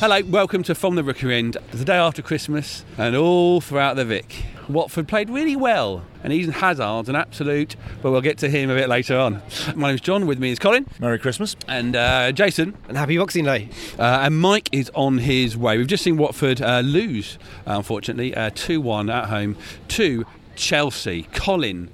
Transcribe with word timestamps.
Hello, 0.00 0.22
welcome 0.30 0.62
to 0.62 0.74
From 0.74 0.94
the 0.94 1.04
Rookery 1.04 1.36
End. 1.36 1.58
The 1.72 1.84
day 1.84 1.96
after 1.96 2.22
Christmas 2.22 2.86
and 2.96 3.14
all 3.14 3.60
throughout 3.60 3.96
the 3.96 4.04
Vic. 4.06 4.49
Watford 4.72 5.08
played 5.08 5.30
really 5.30 5.56
well, 5.56 6.02
and 6.22 6.32
Eden 6.32 6.52
Hazard's 6.52 7.08
an 7.08 7.16
absolute, 7.16 7.76
but 8.02 8.10
we'll 8.10 8.20
get 8.20 8.38
to 8.38 8.48
him 8.48 8.70
a 8.70 8.74
bit 8.74 8.88
later 8.88 9.18
on. 9.18 9.42
My 9.74 9.88
name's 9.88 10.00
John, 10.00 10.26
with 10.26 10.38
me 10.38 10.50
is 10.50 10.58
Colin. 10.58 10.86
Merry 10.98 11.18
Christmas. 11.18 11.56
And 11.68 11.96
uh, 11.96 12.32
Jason. 12.32 12.76
And 12.88 12.96
happy 12.96 13.18
Boxing 13.18 13.44
Day. 13.44 13.68
Uh, 13.98 14.20
and 14.22 14.38
Mike 14.38 14.68
is 14.72 14.90
on 14.94 15.18
his 15.18 15.56
way. 15.56 15.78
We've 15.78 15.86
just 15.86 16.04
seen 16.04 16.16
Watford 16.16 16.60
uh, 16.62 16.80
lose, 16.80 17.38
unfortunately, 17.66 18.34
2 18.54 18.80
uh, 18.80 18.80
1 18.82 19.10
at 19.10 19.28
home 19.28 19.56
to 19.88 20.24
Chelsea. 20.56 21.24
Colin, 21.32 21.90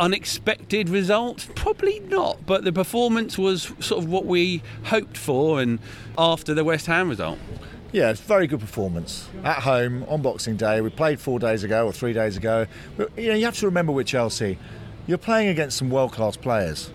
unexpected 0.00 0.88
result? 0.88 1.48
Probably 1.54 2.00
not, 2.00 2.46
but 2.46 2.64
the 2.64 2.72
performance 2.72 3.38
was 3.38 3.72
sort 3.80 4.02
of 4.02 4.10
what 4.10 4.26
we 4.26 4.62
hoped 4.84 5.16
for 5.16 5.60
and 5.60 5.78
after 6.16 6.54
the 6.54 6.64
West 6.64 6.86
Ham 6.86 7.08
result. 7.08 7.38
Yeah, 7.92 8.10
it's 8.10 8.20
very 8.20 8.46
good 8.46 8.60
performance 8.60 9.28
at 9.42 9.64
home 9.64 10.04
on 10.08 10.22
Boxing 10.22 10.56
Day. 10.56 10.80
We 10.80 10.90
played 10.90 11.18
four 11.18 11.40
days 11.40 11.64
ago 11.64 11.86
or 11.86 11.92
three 11.92 12.12
days 12.12 12.36
ago. 12.36 12.66
But 12.96 13.10
you 13.18 13.30
know, 13.30 13.34
you 13.34 13.44
have 13.46 13.58
to 13.58 13.66
remember 13.66 13.90
with 13.90 14.06
Chelsea, 14.06 14.58
you're 15.08 15.18
playing 15.18 15.48
against 15.48 15.76
some 15.76 15.90
world-class 15.90 16.36
players. 16.36 16.90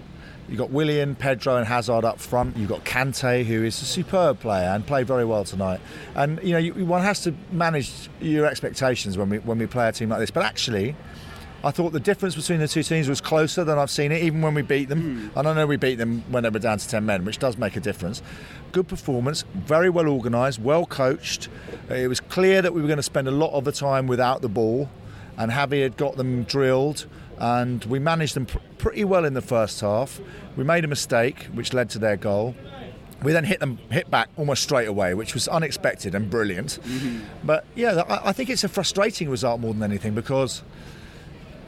You've 0.48 0.58
got 0.58 0.70
Willian, 0.70 1.16
Pedro, 1.16 1.58
and 1.58 1.68
Hazard 1.68 2.06
up 2.06 2.22
front. 2.22 2.56
You've 2.56 2.70
got 2.70 2.86
Kante, 2.86 3.44
who 3.44 3.66
is 3.66 3.82
a 3.82 3.86
superb 3.86 4.40
player 4.40 4.70
and 4.70 4.88
played 4.88 5.06
very 5.06 5.26
well 5.26 5.44
tonight. 5.44 5.82
And 6.16 6.42
you 6.42 6.54
know, 6.54 6.60
you, 6.60 6.86
one 6.86 7.02
has 7.02 7.20
to 7.24 7.34
manage 7.52 8.10
your 8.22 8.46
expectations 8.46 9.18
when 9.18 9.30
we 9.30 9.40
when 9.40 9.58
we 9.58 9.66
play 9.66 9.90
a 9.90 9.92
team 9.92 10.10
like 10.10 10.20
this. 10.20 10.32
But 10.32 10.44
actually, 10.44 10.96
I 11.66 11.72
thought 11.72 11.94
the 11.94 12.00
difference 12.00 12.36
between 12.36 12.60
the 12.60 12.68
two 12.68 12.84
teams 12.84 13.10
was 13.10 13.20
closer 13.20 13.64
than 13.64 13.80
I've 13.80 13.90
seen 13.90 14.12
it, 14.12 14.22
even 14.22 14.44
when 14.44 14.54
we 14.54 14.62
beat 14.62 14.88
them. 14.88 15.32
Mm. 15.32 15.40
And 15.40 15.48
I 15.48 15.54
know 15.56 15.66
we 15.66 15.78
beat 15.78 15.96
them 15.96 16.24
when 16.30 16.44
they 16.44 16.50
were 16.50 16.60
down 16.60 16.78
to 16.78 16.88
10 16.88 17.04
men, 17.04 17.26
which 17.26 17.40
does 17.40 17.58
make 17.58 17.76
a 17.76 17.80
difference. 17.80 18.22
Good 18.72 18.88
performance, 18.88 19.44
very 19.56 19.90
well 19.90 20.08
organised, 20.08 20.60
well 20.60 20.86
coached. 20.86 21.50
It 21.90 22.08
was 22.08 22.20
clear 22.20 22.62
that 22.62 22.72
we 22.76 22.82
were 22.82 22.88
going 22.88 22.98
to 22.98 23.04
spend 23.04 23.28
a 23.28 23.32
lot 23.32 23.52
of 23.52 23.64
the 23.64 23.72
time 23.72 24.06
without 24.06 24.44
the 24.44 24.48
ball, 24.48 24.92
and 25.38 25.52
Javi 25.52 25.82
had 25.82 25.98
got 25.98 26.18
them 26.18 26.44
drilled. 26.44 27.08
And 27.40 27.84
we 27.86 27.98
managed 27.98 28.36
them 28.36 28.46
pr- 28.46 28.60
pretty 28.78 29.04
well 29.04 29.26
in 29.26 29.34
the 29.34 29.42
first 29.42 29.82
half. 29.82 30.22
We 30.56 30.64
made 30.64 30.86
a 30.86 30.88
mistake, 30.88 31.46
which 31.46 31.74
led 31.74 31.90
to 31.90 32.00
their 32.00 32.16
goal. 32.16 32.56
We 33.24 33.32
then 33.32 33.44
hit 33.44 33.60
them 33.60 33.80
hit 33.90 34.12
back 34.12 34.30
almost 34.38 34.62
straight 34.62 34.88
away, 34.88 35.16
which 35.16 35.34
was 35.34 35.48
unexpected 35.48 36.14
and 36.14 36.30
brilliant. 36.30 36.80
Mm-hmm. 36.84 37.22
But 37.44 37.66
yeah, 37.74 38.04
I, 38.08 38.30
I 38.30 38.32
think 38.34 38.52
it's 38.52 38.64
a 38.64 38.70
frustrating 38.70 39.30
result 39.32 39.62
more 39.62 39.74
than 39.74 39.82
anything 39.82 40.14
because 40.14 40.62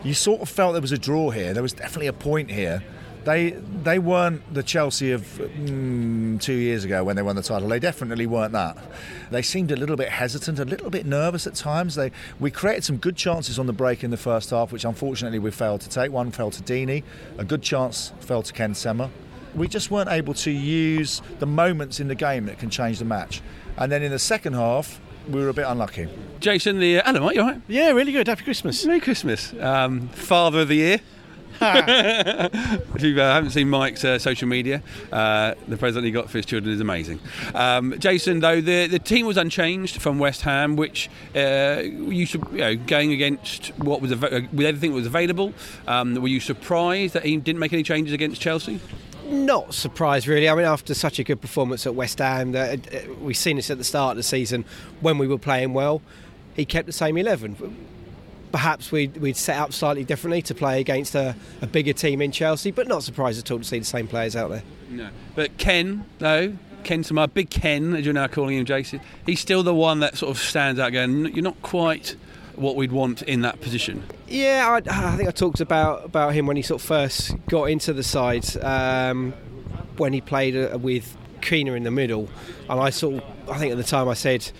you 0.03 0.13
sort 0.13 0.41
of 0.41 0.49
felt 0.49 0.73
there 0.73 0.81
was 0.81 0.91
a 0.91 0.97
draw 0.97 1.31
here. 1.31 1.53
There 1.53 1.63
was 1.63 1.73
definitely 1.73 2.07
a 2.07 2.13
point 2.13 2.51
here. 2.51 2.83
They 3.27 3.49
they 3.83 3.99
weren't 3.99 4.53
the 4.53 4.63
Chelsea 4.63 5.11
of 5.11 5.21
mm, 5.21 6.39
two 6.39 6.53
years 6.53 6.85
ago 6.85 7.03
when 7.03 7.17
they 7.17 7.21
won 7.21 7.35
the 7.35 7.43
title. 7.43 7.67
They 7.67 7.79
definitely 7.79 8.25
weren't 8.25 8.53
that. 8.53 8.77
They 9.31 9.41
seemed 9.41 9.69
a 9.71 9.75
little 9.75 9.97
bit 9.97 10.07
hesitant, 10.07 10.59
a 10.59 10.65
little 10.65 10.89
bit 10.89 11.05
nervous 11.05 11.45
at 11.45 11.53
times. 11.53 11.95
They 11.95 12.11
we 12.39 12.51
created 12.51 12.85
some 12.85 12.95
good 12.95 13.17
chances 13.17 13.59
on 13.59 13.65
the 13.65 13.73
break 13.73 14.01
in 14.03 14.11
the 14.11 14.17
first 14.17 14.51
half, 14.51 14.71
which 14.71 14.85
unfortunately 14.85 15.39
we 15.39 15.51
failed 15.51 15.81
to 15.81 15.89
take. 15.89 16.09
One 16.09 16.31
fell 16.31 16.51
to 16.51 16.63
Deeney, 16.63 17.03
a 17.37 17.43
good 17.43 17.61
chance 17.61 18.13
fell 18.21 18.43
to 18.43 18.53
Ken 18.53 18.73
Sema. 18.73 19.09
We 19.55 19.67
just 19.67 19.91
weren't 19.91 20.09
able 20.09 20.35
to 20.35 20.51
use 20.51 21.21
the 21.39 21.47
moments 21.47 21.99
in 21.99 22.07
the 22.07 22.15
game 22.15 22.45
that 22.45 22.59
can 22.59 22.69
change 22.69 22.99
the 22.99 23.05
match. 23.05 23.41
And 23.75 23.91
then 23.91 24.03
in 24.03 24.11
the 24.11 24.19
second 24.19 24.53
half, 24.53 25.01
we 25.29 25.41
were 25.41 25.49
a 25.49 25.53
bit 25.53 25.65
unlucky. 25.67 26.07
Jason, 26.39 26.79
the 26.79 26.99
uh, 26.99 27.09
Alan, 27.09 27.35
you 27.35 27.41
all 27.41 27.47
right? 27.47 27.61
Yeah, 27.67 27.91
really 27.91 28.11
good. 28.11 28.27
Happy 28.27 28.43
Christmas. 28.43 28.85
Merry 28.85 28.99
Christmas. 28.99 29.53
Um, 29.59 30.07
father 30.09 30.61
of 30.61 30.67
the 30.67 30.75
year. 30.75 30.99
if 31.61 33.01
you 33.01 33.19
uh, 33.19 33.33
haven't 33.33 33.49
seen 33.49 33.67
Mike's 33.67 34.05
uh, 34.05 34.19
social 34.19 34.47
media, 34.47 34.83
uh, 35.11 35.55
the 35.67 35.75
present 35.75 36.05
he 36.05 36.11
got 36.11 36.29
for 36.29 36.37
his 36.37 36.45
children 36.45 36.71
is 36.71 36.79
amazing. 36.79 37.19
Um, 37.55 37.95
Jason, 37.97 38.41
though, 38.41 38.61
the, 38.61 38.85
the 38.85 38.99
team 38.99 39.25
was 39.25 39.37
unchanged 39.37 39.99
from 39.99 40.19
West 40.19 40.43
Ham, 40.43 40.75
which 40.75 41.09
uh, 41.35 41.81
you, 41.81 42.27
you 42.27 42.57
know, 42.57 42.75
going 42.75 43.11
against 43.11 43.67
what 43.79 44.01
was 44.01 44.11
av- 44.11 44.23
uh, 44.25 44.41
with 44.53 44.67
everything 44.67 44.91
that 44.91 44.97
was 44.97 45.07
available. 45.07 45.51
Um, 45.87 46.13
were 46.21 46.27
you 46.27 46.39
surprised 46.39 47.15
that 47.15 47.25
he 47.25 47.37
didn't 47.37 47.59
make 47.59 47.73
any 47.73 47.83
changes 47.83 48.13
against 48.13 48.39
Chelsea? 48.39 48.79
Not 49.27 49.73
surprised, 49.73 50.27
really. 50.27 50.47
I 50.47 50.55
mean, 50.55 50.65
after 50.65 50.93
such 50.93 51.19
a 51.19 51.23
good 51.23 51.41
performance 51.41 51.85
at 51.85 51.93
West 51.95 52.19
Ham, 52.19 52.55
uh, 52.55 52.77
we've 53.19 53.37
seen 53.37 53.57
this 53.57 53.69
at 53.69 53.77
the 53.77 53.83
start 53.83 54.11
of 54.11 54.17
the 54.17 54.23
season 54.23 54.63
when 55.01 55.17
we 55.17 55.27
were 55.27 55.37
playing 55.37 55.73
well. 55.73 56.01
He 56.55 56.65
kept 56.65 56.85
the 56.85 56.93
same 56.93 57.17
eleven. 57.17 57.75
Perhaps 58.51 58.91
we'd, 58.91 59.17
we'd 59.17 59.35
set 59.35 59.57
up 59.57 59.73
slightly 59.73 60.05
differently 60.05 60.41
to 60.43 60.55
play 60.55 60.79
against 60.79 61.13
a, 61.13 61.35
a 61.61 61.67
bigger 61.67 61.91
team 61.91 62.21
in 62.21 62.31
Chelsea, 62.31 62.71
but 62.71 62.87
not 62.87 63.03
surprised 63.03 63.37
at 63.37 63.51
all 63.51 63.59
to 63.59 63.63
see 63.63 63.79
the 63.79 63.85
same 63.85 64.07
players 64.07 64.35
out 64.35 64.49
there. 64.49 64.63
No, 64.89 65.09
but 65.35 65.57
Ken, 65.57 66.05
though, 66.19 66.53
Ken 66.85 67.03
Sema, 67.03 67.27
Big 67.27 67.49
Ken, 67.49 67.93
as 67.95 68.05
you're 68.05 68.13
now 68.13 68.27
calling 68.27 68.57
him, 68.57 68.63
Jason, 68.63 69.01
he's 69.25 69.41
still 69.41 69.63
the 69.63 69.75
one 69.75 69.99
that 69.99 70.15
sort 70.17 70.31
of 70.31 70.41
stands 70.41 70.79
out. 70.79 70.93
Going, 70.93 71.25
you're 71.35 71.43
not 71.43 71.61
quite 71.61 72.15
what 72.57 72.75
we'd 72.75 72.91
want 72.91 73.21
in 73.21 73.41
that 73.41 73.61
position. 73.61 74.03
Yeah, 74.27 74.67
I, 74.67 75.07
I, 75.09 75.15
think 75.15 75.29
I 75.29 75.31
talked 75.31 75.61
about 75.61 76.05
about 76.05 76.33
him 76.33 76.47
when 76.47 76.57
he 76.57 76.63
sort 76.63 76.81
of 76.81 76.87
first 76.87 77.35
got 77.47 77.65
into 77.65 77.93
the 77.93 78.03
side 78.03 78.45
um, 78.63 79.33
when 79.97 80.13
he 80.13 80.21
played 80.21 80.55
uh, 80.55 80.77
with 80.77 81.15
Quina 81.41 81.77
in 81.77 81.83
the 81.83 81.91
middle, 81.91 82.29
and 82.69 82.79
I 82.79 82.89
sort 82.89 83.15
of, 83.15 83.49
I 83.49 83.57
think 83.57 83.71
at 83.71 83.77
the 83.77 83.83
time 83.83 84.09
I 84.09 84.15
said 84.15 84.51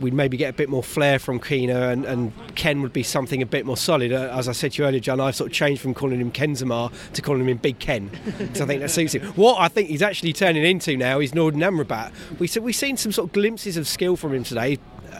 we'd 0.00 0.14
maybe 0.14 0.36
get 0.36 0.50
a 0.50 0.52
bit 0.52 0.68
more 0.68 0.82
flair 0.82 1.18
from 1.18 1.40
Quina 1.40 1.92
and, 1.92 2.04
and, 2.04 2.32
Ken 2.54 2.80
would 2.80 2.92
be 2.92 3.02
something 3.02 3.42
a 3.42 3.46
bit 3.46 3.66
more 3.66 3.76
solid. 3.76 4.12
Uh, 4.12 4.30
as 4.32 4.48
I 4.48 4.52
said 4.52 4.72
to 4.72 4.82
you 4.82 4.88
earlier, 4.88 5.00
John, 5.00 5.20
I've 5.20 5.36
sort 5.36 5.50
of 5.50 5.54
changed 5.54 5.82
from 5.82 5.92
calling 5.92 6.20
him 6.20 6.32
Kenzema 6.32 6.90
to 7.12 7.22
calling 7.22 7.46
him 7.46 7.56
Big 7.58 7.78
Ken 7.78 8.10
because 8.38 8.60
I 8.62 8.66
think 8.66 8.80
that 8.80 8.90
suits 8.90 9.14
him. 9.14 9.22
What 9.32 9.60
I 9.60 9.68
think 9.68 9.90
he's 9.90 10.02
actually 10.02 10.32
turning 10.32 10.64
into 10.64 10.96
now 10.96 11.20
is 11.20 11.32
Nordin 11.32 11.56
Amrabat. 11.56 12.12
We, 12.38 12.60
we've 12.60 12.74
seen 12.74 12.96
some 12.96 13.12
sort 13.12 13.28
of 13.28 13.32
glimpses 13.32 13.76
of 13.76 13.86
skill 13.86 14.16
from 14.16 14.34
him 14.34 14.42
today 14.42 14.78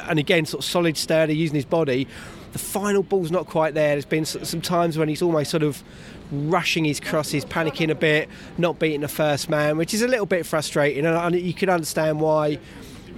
and 0.09 0.19
again, 0.19 0.47
sort 0.47 0.65
of 0.65 0.71
solid, 0.71 0.97
sturdy, 0.97 1.37
using 1.37 1.55
his 1.55 1.65
body. 1.65 2.07
The 2.53 2.59
final 2.59 3.03
ball's 3.03 3.31
not 3.31 3.47
quite 3.47 3.75
there. 3.75 3.95
There's 3.95 4.05
been 4.05 4.25
some 4.25 4.61
times 4.61 4.97
when 4.97 5.09
he's 5.09 5.23
almost 5.23 5.51
sort 5.51 5.63
of 5.63 5.83
rushing 6.31 6.85
his 6.85 7.01
crosses, 7.01 7.45
panicking 7.45 7.91
a 7.91 7.95
bit, 7.95 8.29
not 8.59 8.79
beating 8.79 9.03
the 9.03 9.09
first 9.09 9.49
man, 9.49 9.77
which 9.77 9.93
is 9.93 10.03
a 10.03 10.09
little 10.09 10.27
bit 10.27 10.47
frustrating. 10.47 11.07
And 11.07 11.37
you 11.37 11.55
can 11.55 11.69
understand 11.69 12.21
why 12.21 12.59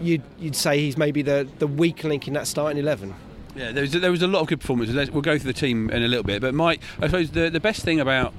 you'd, 0.01 0.23
you'd 0.39 0.57
say 0.57 0.79
he's 0.81 0.97
maybe 0.97 1.23
the, 1.23 1.49
the 1.59 1.67
weak 1.67 2.05
link 2.05 2.29
in 2.29 2.35
that 2.35 2.47
starting 2.47 2.79
11. 2.79 3.15
Yeah, 3.57 3.73
there 3.73 3.83
was, 3.83 3.93
there 3.93 4.11
was 4.11 4.23
a 4.23 4.29
lot 4.29 4.41
of 4.41 4.47
good 4.47 4.61
performances. 4.61 5.11
We'll 5.11 5.23
go 5.23 5.39
through 5.39 5.53
the 5.53 5.59
team 5.59 5.91
in 5.91 6.03
a 6.03 6.09
little 6.09 6.25
bit. 6.25 6.41
But 6.41 6.55
Mike, 6.55 6.81
I 7.01 7.07
suppose 7.07 7.31
the, 7.31 7.51
the 7.51 7.61
best 7.61 7.83
thing 7.83 7.99
about 7.99 8.33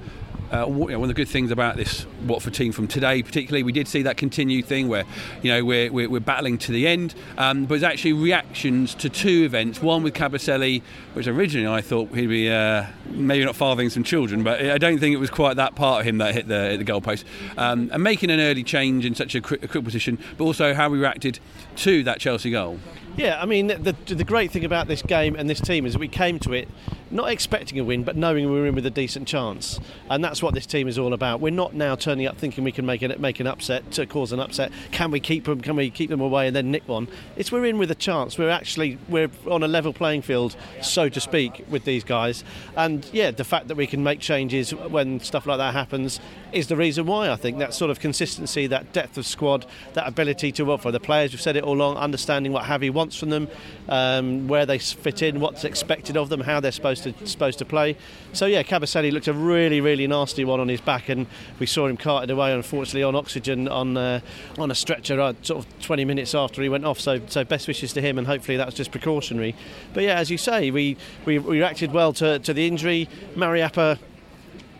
uh, 0.50 0.64
one 0.64 0.92
of 0.92 1.08
the 1.08 1.14
good 1.14 1.28
things 1.28 1.50
about 1.50 1.76
this 1.76 2.06
Watford 2.26 2.54
team 2.54 2.72
from 2.72 2.88
today, 2.88 3.22
particularly, 3.22 3.62
we 3.62 3.72
did 3.72 3.86
see 3.86 4.02
that 4.02 4.16
continued 4.16 4.66
thing 4.66 4.88
where, 4.88 5.04
you 5.42 5.52
know, 5.52 5.64
we're, 5.64 5.92
we're, 5.92 6.10
we're 6.10 6.20
battling 6.20 6.58
to 6.58 6.72
the 6.72 6.88
end, 6.88 7.14
um, 7.38 7.66
but 7.66 7.74
it's 7.74 7.84
actually 7.84 8.12
reactions 8.14 8.94
to 8.96 9.08
two 9.08 9.44
events. 9.44 9.80
One 9.80 10.02
with 10.02 10.14
Kabasele, 10.14 10.82
which 11.14 11.26
originally 11.26 11.68
I 11.68 11.80
thought 11.80 12.14
he'd 12.14 12.26
be 12.26 12.50
uh, 12.50 12.86
maybe 13.06 13.44
not 13.44 13.56
fathering 13.56 13.90
some 13.90 14.02
children, 14.02 14.42
but 14.42 14.60
I 14.60 14.78
don't 14.78 14.98
think 14.98 15.14
it 15.14 15.18
was 15.18 15.30
quite 15.30 15.54
that 15.56 15.74
part 15.74 16.00
of 16.00 16.06
him 16.06 16.18
that 16.18 16.34
hit 16.34 16.48
the, 16.48 16.70
hit 16.70 16.84
the 16.84 16.92
goalpost. 16.92 17.24
Um, 17.56 17.90
and 17.92 18.02
making 18.02 18.30
an 18.30 18.40
early 18.40 18.64
change 18.64 19.06
in 19.06 19.14
such 19.14 19.34
a, 19.34 19.40
cri- 19.40 19.58
a 19.62 19.68
quick 19.68 19.84
position, 19.84 20.18
but 20.36 20.44
also 20.44 20.74
how 20.74 20.88
we 20.88 20.98
reacted 20.98 21.38
to 21.80 22.02
that 22.04 22.20
Chelsea 22.20 22.50
goal. 22.50 22.78
Yeah, 23.16 23.40
I 23.40 23.46
mean, 23.46 23.66
the, 23.66 23.94
the 24.06 24.24
great 24.24 24.50
thing 24.50 24.64
about 24.64 24.86
this 24.86 25.02
game 25.02 25.34
and 25.34 25.50
this 25.50 25.60
team 25.60 25.84
is 25.84 25.98
we 25.98 26.08
came 26.08 26.38
to 26.40 26.52
it 26.52 26.68
not 27.10 27.30
expecting 27.30 27.78
a 27.78 27.84
win, 27.84 28.04
but 28.04 28.16
knowing 28.16 28.50
we 28.50 28.60
were 28.60 28.66
in 28.66 28.74
with 28.74 28.86
a 28.86 28.90
decent 28.90 29.26
chance. 29.26 29.80
And 30.08 30.22
that's 30.22 30.42
what 30.42 30.54
this 30.54 30.64
team 30.64 30.86
is 30.86 30.98
all 30.98 31.12
about. 31.12 31.40
We're 31.40 31.50
not 31.50 31.74
now 31.74 31.96
turning 31.96 32.26
up 32.26 32.38
thinking 32.38 32.62
we 32.62 32.72
can 32.72 32.86
make 32.86 33.02
an, 33.02 33.14
make 33.20 33.40
an 33.40 33.46
upset, 33.46 33.90
to 33.92 34.06
cause 34.06 34.32
an 34.32 34.38
upset. 34.38 34.70
Can 34.92 35.10
we 35.10 35.18
keep 35.18 35.44
them? 35.44 35.60
Can 35.60 35.76
we 35.76 35.90
keep 35.90 36.08
them 36.10 36.20
away 36.20 36.46
and 36.46 36.54
then 36.54 36.70
nick 36.70 36.86
one? 36.88 37.08
It's 37.36 37.50
we're 37.50 37.66
in 37.66 37.78
with 37.78 37.90
a 37.90 37.96
chance. 37.96 38.38
We're 38.38 38.50
actually 38.50 38.98
we're 39.08 39.30
on 39.50 39.62
a 39.62 39.68
level 39.68 39.92
playing 39.92 40.22
field, 40.22 40.56
so 40.82 41.08
to 41.08 41.20
speak, 41.20 41.64
with 41.68 41.84
these 41.84 42.04
guys. 42.04 42.44
And 42.76 43.04
yeah, 43.12 43.32
the 43.32 43.44
fact 43.44 43.68
that 43.68 43.76
we 43.76 43.86
can 43.86 44.04
make 44.04 44.20
changes 44.20 44.72
when 44.72 45.20
stuff 45.20 45.46
like 45.46 45.58
that 45.58 45.74
happens 45.74 46.20
is 46.52 46.68
the 46.68 46.76
reason 46.76 47.06
why. 47.06 47.30
I 47.30 47.36
think 47.36 47.58
that 47.58 47.74
sort 47.74 47.90
of 47.90 47.98
consistency, 47.98 48.66
that 48.68 48.92
depth 48.92 49.18
of 49.18 49.26
squad, 49.26 49.66
that 49.94 50.06
ability 50.06 50.52
to 50.52 50.70
for 50.78 50.92
the 50.92 51.00
players. 51.00 51.32
We've 51.32 51.40
said 51.40 51.56
it 51.56 51.64
all 51.64 51.69
along, 51.72 51.96
understanding 51.96 52.52
what 52.52 52.64
Javi 52.64 52.90
wants 52.90 53.16
from 53.16 53.30
them, 53.30 53.48
um, 53.88 54.48
where 54.48 54.66
they 54.66 54.78
fit 54.78 55.22
in, 55.22 55.40
what's 55.40 55.64
expected 55.64 56.16
of 56.16 56.28
them, 56.28 56.40
how 56.40 56.60
they're 56.60 56.72
supposed 56.72 57.02
to 57.04 57.26
supposed 57.26 57.58
to 57.58 57.64
play. 57.64 57.96
So 58.32 58.46
yeah, 58.46 58.62
Kabasele 58.62 59.12
looked 59.12 59.28
a 59.28 59.32
really 59.32 59.80
really 59.80 60.06
nasty 60.06 60.44
one 60.44 60.60
on 60.60 60.68
his 60.68 60.80
back, 60.80 61.08
and 61.08 61.26
we 61.58 61.66
saw 61.66 61.86
him 61.86 61.96
carted 61.96 62.30
away 62.30 62.52
unfortunately 62.52 63.02
on 63.02 63.14
oxygen 63.14 63.68
on 63.68 63.96
uh, 63.96 64.20
on 64.58 64.70
a 64.70 64.74
stretcher 64.74 65.20
uh, 65.20 65.34
sort 65.42 65.64
of 65.64 65.80
20 65.80 66.04
minutes 66.04 66.34
after 66.34 66.62
he 66.62 66.68
went 66.68 66.84
off. 66.84 67.00
So 67.00 67.20
so 67.26 67.44
best 67.44 67.68
wishes 67.68 67.92
to 67.94 68.00
him, 68.00 68.18
and 68.18 68.26
hopefully 68.26 68.56
that's 68.56 68.74
just 68.74 68.90
precautionary. 68.90 69.54
But 69.94 70.04
yeah, 70.04 70.14
as 70.14 70.30
you 70.30 70.38
say, 70.38 70.70
we 70.70 70.96
we, 71.24 71.38
we 71.38 71.58
reacted 71.58 71.92
well 71.92 72.12
to, 72.14 72.38
to 72.40 72.52
the 72.52 72.66
injury. 72.66 73.08
Mariappa 73.34 73.98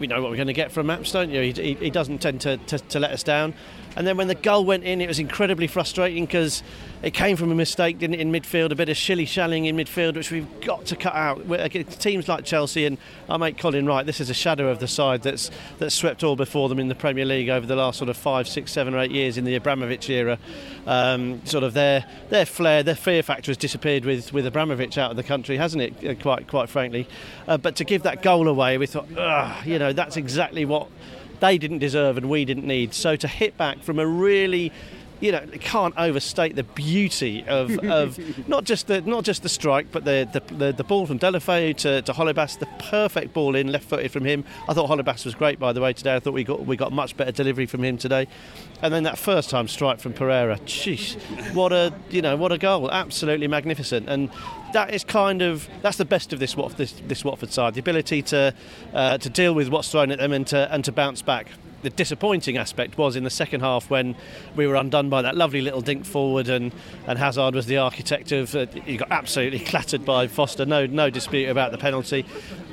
we 0.00 0.06
know 0.06 0.20
what 0.22 0.30
we're 0.30 0.36
going 0.36 0.48
to 0.48 0.54
get 0.54 0.72
from 0.72 0.86
Maps, 0.86 1.12
don't 1.12 1.30
you? 1.30 1.42
He, 1.42 1.52
he, 1.52 1.74
he 1.74 1.90
doesn't 1.90 2.22
tend 2.22 2.40
to, 2.40 2.56
to, 2.56 2.78
to, 2.78 2.98
let 2.98 3.10
us 3.10 3.22
down. 3.22 3.54
And 3.96 4.06
then 4.06 4.16
when 4.16 4.28
the 4.28 4.34
goal 4.34 4.64
went 4.64 4.84
in, 4.84 5.00
it 5.00 5.08
was 5.08 5.18
incredibly 5.18 5.66
frustrating 5.66 6.24
because 6.24 6.62
it 7.02 7.12
came 7.12 7.36
from 7.36 7.50
a 7.50 7.54
mistake, 7.54 7.98
didn't 7.98 8.14
it, 8.14 8.20
in 8.20 8.30
midfield, 8.30 8.70
a 8.70 8.74
bit 8.74 8.88
of 8.88 8.96
shilly 8.96 9.24
shallying 9.24 9.64
in 9.64 9.76
midfield, 9.76 10.16
which 10.16 10.30
we've 10.30 10.60
got 10.60 10.86
to 10.86 10.96
cut 10.96 11.14
out. 11.14 11.42
Teams 11.98 12.28
like 12.28 12.44
Chelsea 12.44 12.84
and 12.84 12.98
I 13.28 13.36
make 13.36 13.58
Colin 13.58 13.86
right. 13.86 14.04
This 14.04 14.20
is 14.20 14.30
a 14.30 14.34
shadow 14.34 14.68
of 14.68 14.80
the 14.80 14.88
side 14.88 15.22
that's 15.22 15.50
that's 15.78 15.94
swept 15.94 16.22
all 16.22 16.36
before 16.36 16.68
them 16.68 16.78
in 16.78 16.88
the 16.88 16.94
Premier 16.94 17.24
League 17.24 17.48
over 17.48 17.66
the 17.66 17.76
last 17.76 17.98
sort 17.98 18.10
of 18.10 18.16
five, 18.16 18.46
six, 18.46 18.70
seven, 18.70 18.94
or 18.94 18.98
eight 18.98 19.10
years 19.10 19.38
in 19.38 19.44
the 19.44 19.54
Abramovich 19.54 20.08
era. 20.10 20.38
Um, 20.86 21.44
sort 21.46 21.64
of 21.64 21.74
their 21.74 22.04
their 22.28 22.46
flair, 22.46 22.82
their 22.82 22.94
fear 22.94 23.22
factor 23.22 23.50
has 23.50 23.56
disappeared 23.56 24.04
with 24.04 24.32
with 24.32 24.46
Abramovich 24.46 24.98
out 24.98 25.10
of 25.10 25.16
the 25.16 25.22
country, 25.22 25.56
hasn't 25.56 25.82
it? 25.82 26.06
Uh, 26.06 26.20
quite 26.20 26.46
quite 26.48 26.68
frankly. 26.68 27.08
Uh, 27.48 27.56
but 27.56 27.76
to 27.76 27.84
give 27.84 28.02
that 28.02 28.22
goal 28.22 28.46
away, 28.46 28.78
we 28.78 28.86
thought, 28.86 29.08
you 29.66 29.78
know, 29.78 29.92
that's 29.92 30.16
exactly 30.16 30.64
what 30.64 30.88
they 31.40 31.58
didn't 31.58 31.78
deserve 31.78 32.16
and 32.16 32.28
we 32.28 32.44
didn't 32.44 32.66
need. 32.66 32.94
So 32.94 33.16
to 33.16 33.28
hit 33.28 33.56
back 33.56 33.82
from 33.82 33.98
a 33.98 34.06
really 34.06 34.72
you 35.20 35.32
know, 35.32 35.38
it 35.38 35.60
can't 35.60 35.94
overstate 35.98 36.56
the 36.56 36.62
beauty 36.62 37.44
of, 37.46 37.78
of 37.84 38.18
not 38.48 38.64
just 38.64 38.86
the 38.86 39.02
not 39.02 39.24
just 39.24 39.42
the 39.42 39.48
strike, 39.48 39.92
but 39.92 40.04
the 40.04 40.28
the, 40.32 40.54
the, 40.54 40.72
the 40.72 40.84
ball 40.84 41.06
from 41.06 41.18
Deulofeu 41.18 41.76
to, 41.78 42.02
to 42.02 42.12
Holebas, 42.12 42.58
the 42.58 42.68
perfect 42.78 43.32
ball 43.34 43.54
in, 43.54 43.70
left-footed 43.70 44.10
from 44.10 44.24
him. 44.24 44.44
I 44.68 44.74
thought 44.74 44.88
Holebas 44.88 45.24
was 45.24 45.34
great, 45.34 45.58
by 45.58 45.72
the 45.72 45.80
way, 45.80 45.92
today. 45.92 46.16
I 46.16 46.20
thought 46.20 46.34
we 46.34 46.44
got 46.44 46.64
we 46.64 46.76
got 46.76 46.92
much 46.92 47.16
better 47.16 47.32
delivery 47.32 47.66
from 47.66 47.84
him 47.84 47.98
today, 47.98 48.26
and 48.82 48.92
then 48.92 49.02
that 49.02 49.18
first 49.18 49.50
time 49.50 49.68
strike 49.68 50.00
from 50.00 50.14
Pereira. 50.14 50.58
Jeez, 50.60 51.16
what 51.54 51.72
a 51.72 51.92
you 52.08 52.22
know 52.22 52.36
what 52.36 52.52
a 52.52 52.58
goal! 52.58 52.90
Absolutely 52.90 53.46
magnificent, 53.46 54.08
and 54.08 54.30
that 54.72 54.94
is 54.94 55.04
kind 55.04 55.42
of 55.42 55.68
that's 55.82 55.98
the 55.98 56.04
best 56.04 56.32
of 56.32 56.38
this 56.38 56.56
Watford, 56.56 56.78
this, 56.78 56.92
this 57.06 57.24
Watford 57.24 57.52
side. 57.52 57.74
The 57.74 57.80
ability 57.80 58.22
to 58.22 58.54
uh, 58.94 59.18
to 59.18 59.28
deal 59.28 59.54
with 59.54 59.68
what's 59.68 59.90
thrown 59.90 60.10
at 60.10 60.18
them 60.18 60.32
and 60.32 60.46
to 60.48 60.72
and 60.72 60.84
to 60.84 60.92
bounce 60.92 61.20
back 61.20 61.48
the 61.82 61.90
disappointing 61.90 62.56
aspect 62.56 62.98
was 62.98 63.16
in 63.16 63.24
the 63.24 63.30
second 63.30 63.60
half 63.60 63.90
when 63.90 64.14
we 64.56 64.66
were 64.66 64.74
undone 64.74 65.08
by 65.08 65.22
that 65.22 65.36
lovely 65.36 65.60
little 65.60 65.80
dink 65.80 66.04
forward 66.04 66.48
and, 66.48 66.72
and 67.06 67.18
Hazard 67.18 67.54
was 67.54 67.66
the 67.66 67.78
architect 67.78 68.32
of 68.32 68.54
uh, 68.54 68.66
he 68.84 68.96
got 68.96 69.10
absolutely 69.10 69.58
clattered 69.70 70.04
by 70.04 70.26
Foster 70.26 70.66
no 70.66 70.86
no 70.86 71.10
dispute 71.10 71.48
about 71.48 71.72
the 71.72 71.78
penalty 71.78 72.24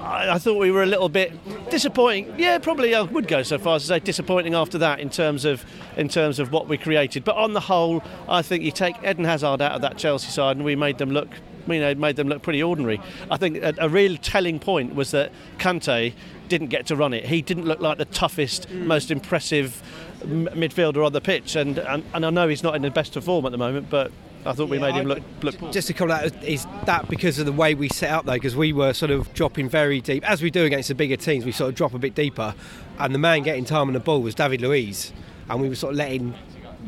I, 0.02 0.32
I, 0.32 0.38
thought 0.40 0.58
we 0.58 0.72
were 0.72 0.84
a 0.84 0.88
little 0.88 1.10
bit 1.10 1.34
disappointing 1.70 2.34
yeah 2.38 2.58
probably 2.58 2.94
I 2.96 3.02
would 3.02 3.28
go 3.28 3.44
so 3.44 3.58
far 3.58 3.76
as 3.76 3.84
to 3.84 3.88
say 3.88 4.00
disappointing 4.00 4.54
after 4.54 4.78
that 4.80 5.00
in 5.00 5.10
terms 5.10 5.46
of 5.46 5.66
in 5.96 6.10
terms 6.10 6.40
of 6.40 6.52
what 6.52 6.68
we 6.68 6.78
created 6.78 7.24
but 7.24 7.36
on 7.36 7.54
the 7.54 7.62
whole 7.62 8.04
I 8.28 8.42
think 8.42 8.64
you 8.64 8.72
take 8.72 8.98
Eden 9.04 9.26
Hazard 9.26 9.62
out 9.62 9.74
of 9.74 9.82
that 9.82 9.98
Chelsea 9.98 10.30
side 10.30 10.58
and 10.58 10.66
we 10.66 10.76
made 10.76 10.98
them 10.98 11.12
look 11.12 11.30
you 11.74 11.80
know, 11.80 11.94
made 11.96 12.16
them 12.16 12.30
look 12.30 12.42
pretty 12.42 12.64
ordinary. 12.64 13.02
I 13.30 13.38
think 13.38 13.58
a, 13.58 13.74
a 13.78 13.90
real 13.90 14.18
telling 14.18 14.60
point 14.60 14.96
was 14.96 15.12
that 15.12 15.32
Kante 15.58 16.14
didn't 16.48 16.68
get 16.68 16.88
to 16.88 16.96
run 16.96 17.14
it. 17.14 17.26
He 17.26 17.42
didn't 17.42 17.66
look 17.66 17.80
like 17.80 17.98
the 17.98 18.06
toughest, 18.06 18.70
mm. 18.70 18.86
most 18.86 19.12
impressive 19.12 19.82
midfielder 20.22 21.06
on 21.06 21.14
the 21.14 21.22
pitch, 21.22 21.56
and, 21.56 21.78
and, 21.78 22.04
and 22.14 22.26
I 22.26 22.30
know 22.30 22.48
he's 22.48 22.64
not 22.64 22.76
in 22.76 22.82
the 22.82 22.90
best 22.90 23.16
of 23.16 23.24
form 23.24 23.46
at 23.46 23.52
the 23.52 23.58
moment, 23.58 23.90
but 23.90 24.12
I 24.46 24.54
thought 24.54 24.70
we 24.70 24.80
made 24.80 24.96
him 24.96 25.08
look, 25.08 25.22
look. 25.42 25.72
Just 25.72 25.88
to 25.88 25.94
call 25.94 26.08
that, 26.08 26.44
is 26.44 26.66
that 26.86 27.10
because 27.10 27.38
of 27.38 27.46
the 27.46 27.52
way 27.52 27.76
we 27.76 27.90
set 27.90 28.12
up 28.12 28.26
though? 28.26 28.34
Because 28.34 28.56
we 28.56 28.72
were 28.74 28.94
sort 28.94 29.12
of 29.12 29.34
dropping 29.34 29.70
very 29.70 30.00
deep, 30.02 30.28
as 30.30 30.42
we 30.42 30.50
do 30.50 30.66
against 30.66 30.88
the 30.88 30.96
bigger 30.96 31.18
teams. 31.18 31.46
We 31.46 31.52
sort 31.52 31.70
of 31.70 31.76
drop 31.76 31.94
a 31.94 32.00
bit 32.00 32.16
deeper, 32.16 32.56
and 32.98 33.14
the 33.14 33.20
man 33.20 33.44
getting 33.44 33.66
time 33.66 33.88
on 33.88 33.94
the 33.94 34.00
ball 34.00 34.22
was 34.22 34.36
David 34.36 34.62
Luiz, 34.62 35.12
and 35.50 35.62
we 35.62 35.70
were 35.70 35.76
sort 35.76 35.94
of 35.94 35.98
letting 35.98 36.34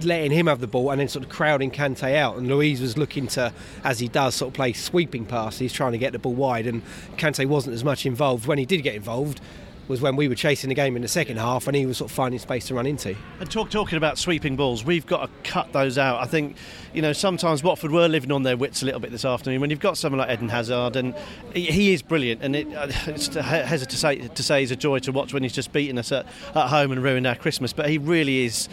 letting 0.01 0.31
him 0.31 0.47
have 0.47 0.59
the 0.59 0.68
ball 0.68 0.91
and 0.91 1.01
then 1.01 1.07
sort 1.07 1.25
of 1.25 1.30
crowding 1.30 1.71
Kante 1.71 2.15
out. 2.15 2.38
And 2.38 2.47
Luiz 2.47 2.81
was 2.81 2.97
looking 2.97 3.27
to, 3.27 3.53
as 3.83 4.00
he 4.00 4.07
does, 4.07 4.36
sort 4.36 4.50
of 4.50 4.53
play 4.53 4.74
sweeping 4.74 5.25
passes, 5.25 5.74
trying 5.74 5.91
to 5.94 5.97
get 5.97 6.13
the 6.13 6.19
ball 6.19 6.33
wide. 6.33 6.68
And 6.68 6.81
Kante 7.18 7.45
wasn't 7.45 7.74
as 7.74 7.83
much 7.83 8.06
involved. 8.06 8.45
When 8.45 8.57
he 8.57 8.65
did 8.65 8.81
get 8.81 8.95
involved, 8.95 9.41
was 9.89 10.01
when 10.01 10.15
we 10.15 10.27
were 10.27 10.36
chasing 10.36 10.69
the 10.69 10.75
game 10.75 10.95
in 10.95 11.01
the 11.01 11.07
second 11.07 11.38
half 11.38 11.68
and 11.68 11.75
he 11.75 11.86
was 11.86 11.97
sort 11.97 12.12
of 12.12 12.15
finding 12.15 12.39
space 12.39 12.68
to 12.68 12.75
run 12.75 12.86
into. 12.86 13.15
And 13.39 13.50
talk, 13.50 13.71
talking 13.71 13.97
about 13.97 14.19
sweeping 14.19 14.56
balls, 14.56 14.86
we've 14.86 15.06
got 15.06 15.24
to 15.24 15.50
cut 15.50 15.74
those 15.74 15.97
out. 15.97 16.21
I 16.21 16.25
think, 16.25 16.56
you 16.94 17.01
know, 17.01 17.12
sometimes 17.12 17.63
Watford 17.63 17.91
were 17.91 18.07
living 18.07 18.31
on 18.31 18.44
their 18.44 18.56
wits 18.56 18.83
a 18.83 18.86
little 18.86 19.00
bit 19.00 19.09
this 19.09 19.25
afternoon. 19.25 19.59
When 19.59 19.71
you've 19.71 19.80
got 19.80 19.97
someone 19.97 20.19
like 20.19 20.30
Eden 20.30 20.50
Hazard, 20.50 20.95
and 20.95 21.15
he, 21.56 21.91
is 21.91 22.03
brilliant, 22.03 22.44
and 22.44 22.56
it, 22.56 22.71
uh, 22.71 22.88
it's 23.07 23.27
to 23.30 23.97
say, 23.97 24.27
to 24.27 24.44
say 24.44 24.59
he's 24.59 24.69
a 24.69 24.75
joy 24.75 25.00
to 25.00 25.12
watch 25.12 25.33
when 25.33 25.41
he's 25.41 25.53
just 25.53 25.74
beaten 25.74 25.97
us 25.97 26.12
at, 26.12 26.27
at 26.56 26.68
home 26.68 26.91
and 26.91 27.01
ruined 27.01 27.25
our 27.25 27.36
Christmas, 27.36 27.74
but 27.74 27.89
he 27.89 27.97
really 27.97 28.45
is 28.45 28.69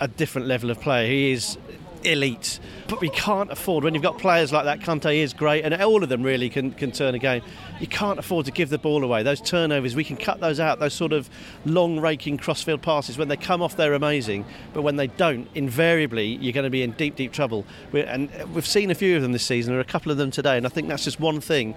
a 0.00 0.08
different 0.08 0.46
level 0.46 0.70
of 0.70 0.80
player. 0.80 1.06
He 1.06 1.32
is 1.32 1.58
elite. 2.04 2.60
But 2.86 3.00
we 3.00 3.10
can't 3.10 3.50
afford, 3.50 3.84
when 3.84 3.94
you've 3.94 4.02
got 4.02 4.18
players 4.18 4.52
like 4.52 4.64
that, 4.64 4.80
Kante 4.80 5.16
is 5.16 5.32
great, 5.32 5.64
and 5.64 5.74
all 5.82 6.02
of 6.02 6.08
them 6.08 6.22
really 6.22 6.48
can, 6.48 6.70
can 6.72 6.90
turn 6.90 7.14
a 7.14 7.18
game. 7.18 7.42
You 7.80 7.86
can't 7.86 8.18
afford 8.18 8.46
to 8.46 8.52
give 8.52 8.70
the 8.70 8.78
ball 8.78 9.04
away. 9.04 9.22
Those 9.22 9.40
turnovers, 9.40 9.94
we 9.94 10.04
can 10.04 10.16
cut 10.16 10.40
those 10.40 10.60
out. 10.60 10.78
Those 10.78 10.94
sort 10.94 11.12
of 11.12 11.28
long 11.64 12.00
raking 12.00 12.38
crossfield 12.38 12.82
passes, 12.82 13.18
when 13.18 13.28
they 13.28 13.36
come 13.36 13.62
off, 13.62 13.76
they're 13.76 13.94
amazing. 13.94 14.44
But 14.72 14.82
when 14.82 14.96
they 14.96 15.08
don't, 15.08 15.48
invariably, 15.54 16.26
you're 16.26 16.52
going 16.52 16.64
to 16.64 16.70
be 16.70 16.82
in 16.82 16.92
deep, 16.92 17.16
deep 17.16 17.32
trouble. 17.32 17.66
We're, 17.92 18.06
and 18.06 18.30
we've 18.54 18.66
seen 18.66 18.90
a 18.90 18.94
few 18.94 19.16
of 19.16 19.22
them 19.22 19.32
this 19.32 19.44
season. 19.44 19.72
There 19.72 19.78
are 19.78 19.82
a 19.82 19.84
couple 19.84 20.10
of 20.12 20.18
them 20.18 20.30
today, 20.30 20.56
and 20.56 20.66
I 20.66 20.70
think 20.70 20.88
that's 20.88 21.04
just 21.04 21.20
one 21.20 21.40
thing 21.40 21.74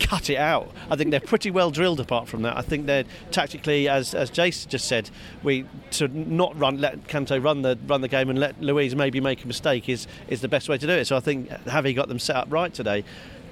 cut 0.00 0.30
it 0.30 0.36
out. 0.36 0.70
I 0.90 0.96
think 0.96 1.10
they're 1.10 1.20
pretty 1.20 1.50
well 1.50 1.70
drilled. 1.70 2.00
Apart 2.00 2.28
from 2.28 2.42
that, 2.42 2.56
I 2.56 2.62
think 2.62 2.86
they're 2.86 3.04
tactically, 3.30 3.88
as 3.88 4.14
as 4.14 4.30
Jace 4.30 4.66
just 4.66 4.86
said, 4.86 5.10
we 5.42 5.64
to 5.92 6.08
not 6.08 6.58
run 6.58 6.80
let 6.80 7.06
Kante 7.08 7.42
run 7.42 7.62
the 7.62 7.78
run 7.86 8.00
the 8.00 8.08
game 8.08 8.30
and 8.30 8.38
let 8.38 8.60
Luiz 8.60 8.94
maybe 8.94 9.20
make 9.20 9.44
a 9.44 9.46
mistake 9.46 9.88
is 9.88 10.06
is 10.28 10.40
the 10.40 10.48
best 10.48 10.68
way 10.68 10.78
to 10.78 10.86
do 10.86 10.92
it. 10.92 11.06
So 11.06 11.16
I 11.16 11.20
think 11.20 11.48
Javi 11.48 11.94
got 11.94 12.08
them 12.08 12.18
set 12.18 12.36
up 12.36 12.46
right 12.50 12.72
today 12.72 13.04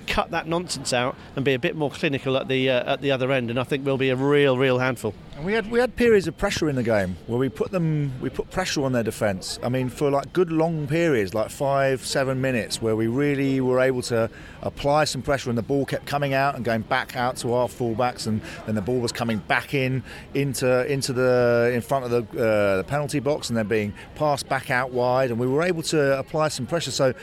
cut 0.04 0.30
that 0.30 0.46
nonsense 0.46 0.92
out 0.92 1.16
and 1.36 1.44
be 1.44 1.54
a 1.54 1.58
bit 1.58 1.76
more 1.76 1.90
clinical 1.90 2.36
at 2.36 2.48
the 2.48 2.70
uh, 2.70 2.92
at 2.92 3.00
the 3.00 3.10
other 3.10 3.32
end, 3.32 3.50
and 3.50 3.58
I 3.58 3.64
think 3.64 3.84
we'll 3.84 3.98
be 3.98 4.10
a 4.10 4.16
real, 4.16 4.56
real 4.56 4.78
handful. 4.78 5.14
And 5.36 5.44
we 5.44 5.52
had 5.52 5.70
we 5.70 5.80
had 5.80 5.96
periods 5.96 6.28
of 6.28 6.36
pressure 6.36 6.68
in 6.68 6.76
the 6.76 6.82
game 6.82 7.16
where 7.26 7.38
we 7.38 7.48
put 7.48 7.70
them 7.70 8.12
we 8.20 8.30
put 8.30 8.50
pressure 8.50 8.84
on 8.84 8.92
their 8.92 9.02
defence. 9.02 9.58
I 9.62 9.68
mean, 9.68 9.88
for 9.88 10.10
like 10.10 10.32
good 10.32 10.52
long 10.52 10.86
periods, 10.86 11.34
like 11.34 11.50
five, 11.50 12.04
seven 12.04 12.40
minutes, 12.40 12.80
where 12.80 12.96
we 12.96 13.06
really 13.06 13.60
were 13.60 13.80
able 13.80 14.02
to 14.02 14.30
apply 14.62 15.04
some 15.04 15.22
pressure, 15.22 15.50
and 15.50 15.58
the 15.58 15.62
ball 15.62 15.84
kept 15.84 16.06
coming 16.06 16.34
out 16.34 16.54
and 16.54 16.64
going 16.64 16.82
back 16.82 17.16
out 17.16 17.36
to 17.38 17.52
our 17.54 17.68
fullbacks, 17.68 18.26
and 18.26 18.40
then 18.66 18.74
the 18.74 18.82
ball 18.82 19.00
was 19.00 19.12
coming 19.12 19.38
back 19.38 19.74
in 19.74 20.02
into 20.34 20.86
into 20.92 21.12
the 21.12 21.72
in 21.74 21.80
front 21.80 22.04
of 22.04 22.10
the, 22.10 22.22
uh, 22.42 22.76
the 22.78 22.84
penalty 22.84 23.20
box, 23.20 23.48
and 23.48 23.56
then 23.56 23.66
being 23.66 23.92
passed 24.14 24.48
back 24.48 24.70
out 24.70 24.92
wide, 24.92 25.30
and 25.30 25.40
we 25.40 25.46
were 25.46 25.62
able 25.62 25.82
to 25.82 26.18
apply 26.18 26.48
some 26.48 26.66
pressure. 26.66 26.90
So 26.90 27.14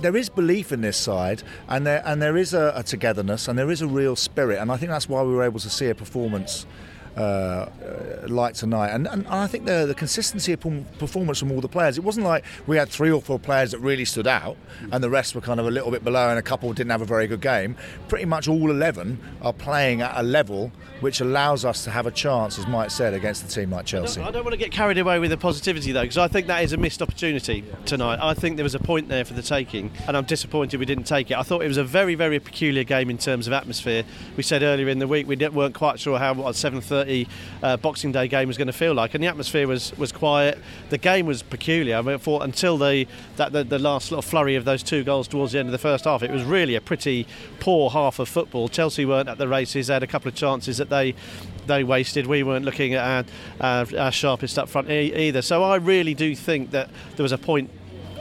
there 0.00 0.16
is 0.16 0.28
belief 0.28 0.72
in 0.72 0.80
this 0.80 0.96
side, 0.96 1.42
and 1.68 1.86
there 1.86 2.02
and 2.04 2.20
there 2.20 2.36
is 2.36 2.54
a, 2.54 2.72
a, 2.76 2.82
togetherness, 2.82 3.48
and 3.48 3.58
there 3.58 3.70
is 3.70 3.82
a 3.82 3.86
real 3.86 4.16
spirit, 4.16 4.58
and 4.60 4.70
I 4.70 4.76
think 4.76 4.90
that's 4.90 5.08
why 5.08 5.22
we 5.22 5.32
were 5.32 5.42
able 5.42 5.60
to 5.60 5.70
see 5.70 5.88
a 5.88 5.94
performance 5.94 6.66
uh, 7.16 7.20
uh 7.20 7.70
like 8.28 8.54
tonight. 8.54 8.88
And, 8.88 9.06
and, 9.06 9.26
I 9.28 9.46
think 9.46 9.64
the, 9.64 9.86
the 9.86 9.94
consistency 9.94 10.52
of 10.52 10.60
performance 10.98 11.38
from 11.38 11.52
all 11.52 11.60
the 11.60 11.68
players, 11.68 11.98
it 11.98 12.04
wasn't 12.04 12.26
like 12.26 12.44
we 12.66 12.76
had 12.76 12.88
three 12.88 13.10
or 13.10 13.20
four 13.20 13.38
players 13.38 13.70
that 13.72 13.78
really 13.78 14.04
stood 14.04 14.26
out 14.26 14.56
and 14.92 15.02
the 15.02 15.10
rest 15.10 15.34
were 15.34 15.40
kind 15.40 15.60
of 15.60 15.66
a 15.66 15.70
little 15.70 15.90
bit 15.90 16.04
below 16.04 16.28
and 16.28 16.38
a 16.38 16.42
couple 16.42 16.72
didn't 16.72 16.90
have 16.90 17.02
a 17.02 17.06
very 17.06 17.26
good 17.26 17.40
game. 17.40 17.76
Pretty 18.08 18.24
much 18.24 18.48
all 18.48 18.70
11 18.70 19.18
are 19.42 19.52
playing 19.52 20.02
at 20.02 20.12
a 20.16 20.22
level 20.22 20.72
which 21.00 21.20
allows 21.20 21.64
us 21.64 21.84
to 21.84 21.90
have 21.90 22.06
a 22.06 22.10
chance, 22.10 22.58
as 22.58 22.66
Mike 22.66 22.90
said, 22.90 23.12
against 23.12 23.44
a 23.44 23.48
team 23.48 23.70
like 23.70 23.84
Chelsea. 23.84 24.20
I 24.20 24.24
don't, 24.24 24.28
I 24.28 24.32
don't 24.36 24.44
want 24.44 24.54
to 24.54 24.58
get 24.58 24.70
carried 24.70 24.98
away 24.98 25.18
with 25.18 25.30
the 25.30 25.36
positivity 25.36 25.92
though, 25.92 26.02
because 26.02 26.18
I 26.18 26.28
think 26.28 26.46
that 26.46 26.64
is 26.64 26.72
a 26.72 26.76
missed 26.76 27.02
opportunity 27.02 27.64
tonight. 27.84 28.18
I 28.22 28.34
think 28.34 28.56
there 28.56 28.64
was 28.64 28.74
a 28.74 28.78
point 28.78 29.08
there 29.08 29.24
for 29.24 29.34
the 29.34 29.42
taking, 29.42 29.90
and 30.08 30.16
I'm 30.16 30.24
disappointed 30.24 30.78
we 30.80 30.86
didn't 30.86 31.04
take 31.04 31.30
it. 31.30 31.36
I 31.36 31.42
thought 31.42 31.62
it 31.62 31.68
was 31.68 31.76
a 31.76 31.84
very, 31.84 32.14
very 32.14 32.40
peculiar 32.40 32.84
game 32.84 33.10
in 33.10 33.18
terms 33.18 33.46
of 33.46 33.52
atmosphere. 33.52 34.04
We 34.36 34.42
said 34.42 34.62
earlier 34.62 34.88
in 34.88 34.98
the 34.98 35.08
week 35.08 35.26
we 35.26 35.36
weren't 35.36 35.74
quite 35.74 36.00
sure 36.00 36.18
how 36.18 36.34
what 36.34 36.54
7:30 36.54 37.05
quality 37.06 37.28
uh, 37.62 37.76
Boxing 37.76 38.12
Day 38.12 38.28
game 38.28 38.48
was 38.48 38.58
going 38.58 38.66
to 38.66 38.72
feel 38.72 38.94
like. 38.94 39.14
And 39.14 39.22
the 39.22 39.28
atmosphere 39.28 39.66
was, 39.66 39.96
was 39.96 40.12
quiet. 40.12 40.58
The 40.90 40.98
game 40.98 41.26
was 41.26 41.42
peculiar. 41.42 41.96
I, 41.96 42.02
mean, 42.02 42.18
for 42.18 42.42
until 42.42 42.76
the, 42.76 43.06
that, 43.36 43.52
the, 43.52 43.64
the 43.64 43.78
last 43.78 44.10
little 44.10 44.22
flurry 44.22 44.56
of 44.56 44.64
those 44.64 44.82
two 44.82 45.04
goals 45.04 45.28
towards 45.28 45.52
the 45.52 45.58
end 45.58 45.68
of 45.68 45.72
the 45.72 45.78
first 45.78 46.04
half, 46.04 46.22
it 46.22 46.30
was 46.30 46.42
really 46.42 46.74
a 46.74 46.80
pretty 46.80 47.26
poor 47.60 47.90
half 47.90 48.18
of 48.18 48.28
football. 48.28 48.68
Chelsea 48.68 49.04
weren't 49.04 49.28
at 49.28 49.38
the 49.38 49.48
races. 49.48 49.86
They 49.86 49.94
had 49.94 50.02
a 50.02 50.06
couple 50.06 50.28
of 50.28 50.34
chances 50.34 50.78
that 50.78 50.90
they 50.90 51.14
they 51.66 51.82
wasted. 51.82 52.28
We 52.28 52.44
weren't 52.44 52.64
looking 52.64 52.94
at 52.94 53.26
our, 53.60 53.86
our, 53.88 53.98
our 53.98 54.12
sharpest 54.12 54.56
up 54.56 54.68
front 54.68 54.88
e- 54.88 55.12
either. 55.28 55.42
So 55.42 55.64
I 55.64 55.76
really 55.76 56.14
do 56.14 56.36
think 56.36 56.70
that 56.70 56.88
there 57.16 57.24
was 57.24 57.32
a 57.32 57.38
point 57.38 57.70